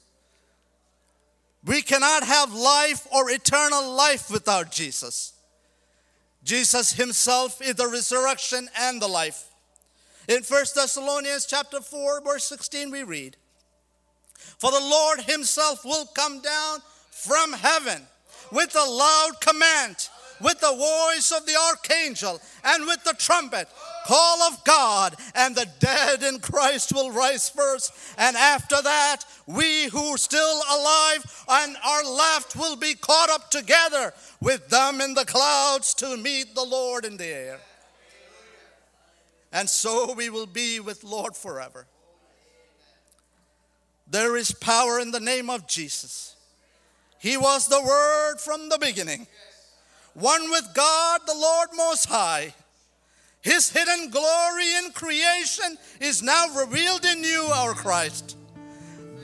We 1.65 1.83
cannot 1.83 2.25
have 2.25 2.53
life 2.53 3.07
or 3.11 3.31
eternal 3.31 3.93
life 3.93 4.31
without 4.31 4.71
Jesus. 4.71 5.34
Jesus 6.45 6.93
himself 6.93 7.63
is 7.63 7.75
the 7.75 7.89
resurrection 7.89 8.69
and 8.79 9.01
the 9.01 9.09
life. 9.09 9.49
In 10.29 10.43
1 10.43 10.65
Thessalonians 10.75 11.47
chapter 11.47 11.81
4 11.81 12.23
verse 12.23 12.45
16 12.45 12.91
we 12.91 13.03
read, 13.03 13.37
For 14.59 14.71
the 14.71 14.81
Lord 14.81 15.21
himself 15.23 15.85
will 15.85 16.07
come 16.15 16.41
down 16.41 16.81
from 17.11 17.55
heaven 17.55 18.03
with 18.53 18.77
a 18.77 18.91
loud 18.91 19.33
command, 19.41 20.09
with 20.41 20.61
the 20.61 20.75
voice 20.75 21.33
of 21.37 21.47
the 21.47 21.57
archangel 21.71 22.41
and 22.65 22.87
with 22.87 23.03
the 23.05 23.15
trumpet 23.19 23.69
call 24.05 24.43
of 24.43 24.63
God, 24.65 25.17
and 25.35 25.57
the 25.57 25.67
dead 25.81 26.23
in 26.23 26.39
Christ 26.39 26.93
will 26.93 27.11
rise 27.11 27.49
first. 27.49 27.93
And 28.19 28.37
after 28.37 28.81
that, 28.83 29.25
we 29.47 29.89
who 29.89 30.15
are 30.15 30.19
still 30.19 30.61
alive 30.71 31.45
and 31.49 31.77
are 31.85 32.05
left 32.05 32.55
will 32.55 32.77
be 32.77 32.95
caught 32.95 33.31
up 33.31 33.51
together 33.51 34.13
with 34.41 34.69
them 34.69 35.01
in 35.01 35.15
the 35.15 35.25
clouds 35.25 35.95
to 35.95 36.17
meet 36.17 36.55
the 36.55 36.65
Lord 36.65 37.05
in 37.05 37.17
the 37.17 37.27
air. 37.27 37.61
And 39.53 39.71
so 39.71 40.13
we 40.13 40.31
will 40.31 40.47
be 40.47 40.81
with 40.81 41.05
Lord 41.05 41.37
forever. 41.37 41.87
There 44.11 44.37
is 44.37 44.53
power 44.53 45.01
in 45.01 45.13
the 45.13 45.21
name 45.21 45.49
of 45.49 45.67
Jesus. 45.67 46.37
He 47.19 47.37
was 47.39 47.69
the 47.69 47.81
Word 47.81 48.39
from 48.39 48.69
the 48.69 48.79
beginning, 48.79 49.27
one 50.15 50.51
with 50.51 50.69
God, 50.75 51.21
the 51.27 51.35
Lord 51.35 51.69
Most 51.77 52.07
High. 52.07 52.55
His 53.41 53.71
hidden 53.71 54.11
glory 54.11 54.75
in 54.77 54.93
creation 54.93 55.77
is 56.01 56.23
now 56.23 56.47
revealed 56.57 57.05
in 57.05 57.23
you, 57.23 57.43
our 57.53 57.75
Christ. 57.75 58.37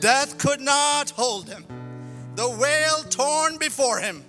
Death 0.00 0.36
could 0.38 0.60
not 0.60 1.10
hold 1.10 1.48
him, 1.48 1.64
the 2.34 2.48
veil 2.48 3.04
torn 3.08 3.56
before 3.56 3.98
him. 3.98 4.24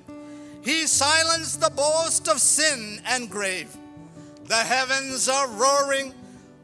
He 0.62 0.86
silenced 0.86 1.60
the 1.60 1.72
boast 1.72 2.28
of 2.30 2.40
sin 2.40 3.02
and 3.06 3.30
grave. 3.30 3.76
The 4.46 4.56
heavens 4.56 5.28
are 5.28 5.48
roaring 5.50 6.14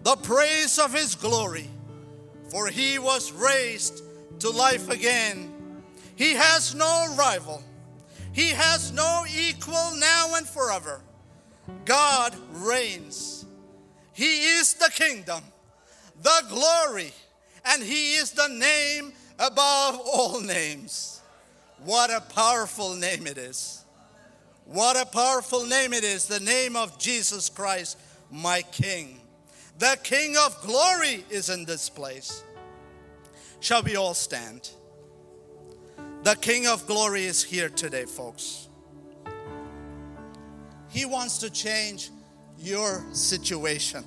the 0.03 0.15
praise 0.17 0.77
of 0.77 0.93
his 0.93 1.15
glory, 1.15 1.69
for 2.49 2.67
he 2.67 2.99
was 2.99 3.31
raised 3.31 4.03
to 4.39 4.49
life 4.49 4.89
again. 4.89 5.53
He 6.15 6.33
has 6.33 6.75
no 6.75 7.13
rival, 7.17 7.63
he 8.38 8.50
has 8.50 8.91
no 8.91 9.26
equal 9.36 9.95
now 9.95 10.36
and 10.36 10.47
forever. 10.47 11.02
God 11.86 12.36
reigns. 12.52 13.47
He 14.13 14.43
is 14.43 14.76
the 14.76 14.91
kingdom, 14.93 15.41
the 16.21 16.43
glory, 16.47 17.13
and 17.65 17.82
He 17.82 18.13
is 18.13 18.34
the 18.34 18.47
name 18.50 19.13
above 19.39 20.00
all 20.06 20.39
names. 20.39 21.19
What 21.84 22.12
a 22.12 22.21
powerful 22.21 22.93
name 22.93 23.26
it 23.26 23.39
is. 23.39 23.84
What 24.65 25.02
a 25.02 25.08
powerful 25.08 25.65
name 25.65 25.91
it 25.91 26.04
is, 26.04 26.28
the 26.28 26.39
name 26.39 26.76
of 26.76 27.00
Jesus 27.00 27.50
Christ, 27.50 27.97
my 28.30 28.62
King. 28.71 29.19
The 29.80 29.97
King 30.04 30.36
of 30.38 30.62
glory 30.62 31.26
is 31.32 31.50
in 31.50 31.65
this 31.65 31.89
place. 31.89 32.43
Shall 33.62 33.82
we 33.82 33.95
all 33.95 34.13
stand? 34.13 34.69
The 36.27 36.35
King 36.35 36.67
of 36.67 36.85
glory 36.87 37.23
is 37.23 37.41
here 37.41 37.69
today, 37.69 38.03
folks. 38.03 38.67
He 40.89 41.05
wants 41.05 41.37
to 41.37 41.49
change 41.49 42.09
your 42.57 43.01
situation. 43.13 44.03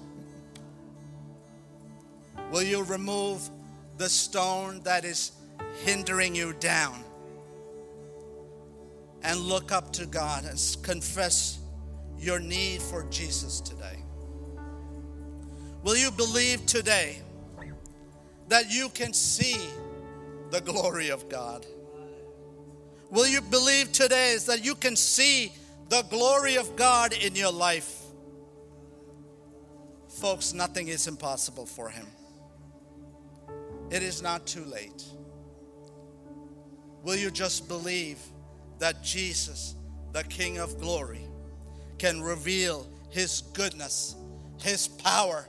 Will 2.52 2.62
you 2.62 2.84
remove 2.84 3.48
the 3.96 4.10
stone 4.10 4.82
that 4.82 5.06
is 5.06 5.32
hindering 5.82 6.34
you 6.34 6.52
down? 6.60 7.02
And 9.22 9.40
look 9.40 9.72
up 9.72 9.90
to 9.94 10.04
God 10.04 10.44
and 10.44 10.60
confess 10.82 11.60
your 12.18 12.38
need 12.38 12.82
for 12.82 13.04
Jesus 13.04 13.62
today. 13.62 13.96
Will 15.82 15.96
you 15.96 16.10
believe 16.10 16.66
today 16.66 17.22
that 18.48 18.70
you 18.70 18.90
can 18.90 19.14
see 19.14 19.56
the 20.50 20.60
glory 20.60 21.08
of 21.08 21.26
God? 21.30 21.64
Will 23.10 23.26
you 23.26 23.40
believe 23.40 23.90
today 23.90 24.30
is 24.30 24.46
that 24.46 24.64
you 24.64 24.76
can 24.76 24.94
see 24.94 25.52
the 25.88 26.02
glory 26.10 26.56
of 26.56 26.76
God 26.76 27.12
in 27.12 27.34
your 27.34 27.52
life? 27.52 28.02
Folks, 30.08 30.52
nothing 30.52 30.88
is 30.88 31.08
impossible 31.08 31.66
for 31.66 31.88
Him. 31.88 32.06
It 33.90 34.04
is 34.04 34.22
not 34.22 34.46
too 34.46 34.64
late. 34.64 35.02
Will 37.02 37.16
you 37.16 37.32
just 37.32 37.66
believe 37.66 38.18
that 38.78 39.02
Jesus, 39.02 39.74
the 40.12 40.22
King 40.24 40.58
of 40.58 40.78
glory, 40.78 41.22
can 41.98 42.22
reveal 42.22 42.86
His 43.10 43.40
goodness, 43.54 44.14
His 44.62 44.86
power, 44.86 45.46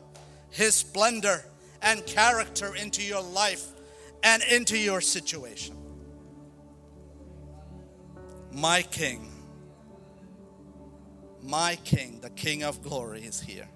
His 0.50 0.74
splendor, 0.74 1.46
and 1.84 2.04
character 2.08 2.74
into 2.76 3.04
your 3.04 3.22
life 3.22 3.68
and 4.24 4.42
into 4.50 4.80
your 4.80 5.02
situation? 5.02 5.81
My 8.52 8.82
King, 8.82 9.32
my 11.42 11.78
King, 11.84 12.20
the 12.22 12.30
King 12.32 12.64
of 12.64 12.82
glory, 12.84 13.22
is 13.22 13.40
here. 13.40 13.68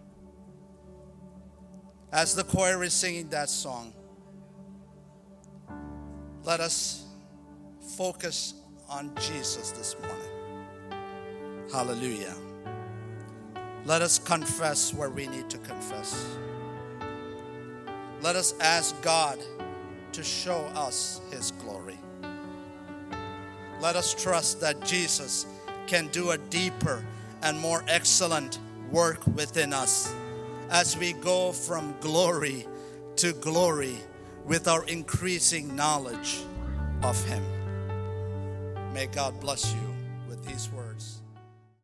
As 2.12 2.36
the 2.36 2.44
choir 2.44 2.84
is 2.84 2.94
singing 2.94 3.30
that 3.30 3.50
song, 3.50 3.94
let 6.44 6.60
us 6.60 7.06
focus 7.98 8.56
on 8.90 9.12
Jesus 9.16 9.72
this 9.72 9.96
morning. 10.00 11.70
Hallelujah. 11.72 12.36
Let 13.86 14.02
us 14.02 14.20
confess 14.20 14.94
where 14.94 15.10
we 15.10 15.28
need 15.28 15.50
to 15.50 15.58
confess. 15.60 16.38
Let 18.22 18.36
us 18.36 18.54
ask 18.60 19.00
God 19.02 19.40
to 20.12 20.24
show 20.24 20.60
us 20.76 21.22
His 21.32 21.52
glory. 21.52 21.98
Let 23.82 23.96
us 23.96 24.14
trust 24.14 24.62
that 24.62 24.86
Jesus 24.86 25.46
can 25.88 26.08
do 26.08 26.32
a 26.32 26.38
deeper 26.38 27.04
and 27.44 27.60
more 27.60 27.84
excellent 27.88 28.60
work 28.92 29.26
within 29.28 29.74
us 29.74 30.14
as 30.70 30.98
we 30.98 31.14
go 31.14 31.52
from 31.52 31.96
glory 32.00 32.66
to 33.18 33.34
glory 33.34 33.98
with 34.46 34.68
our 34.68 34.86
increasing 34.86 35.76
knowledge 35.76 36.42
of 37.04 37.24
Him. 37.26 37.44
May 38.94 39.08
God 39.08 39.40
bless 39.40 39.74
you 39.74 39.94
with 40.28 40.44
these 40.46 40.70
words. 40.72 40.75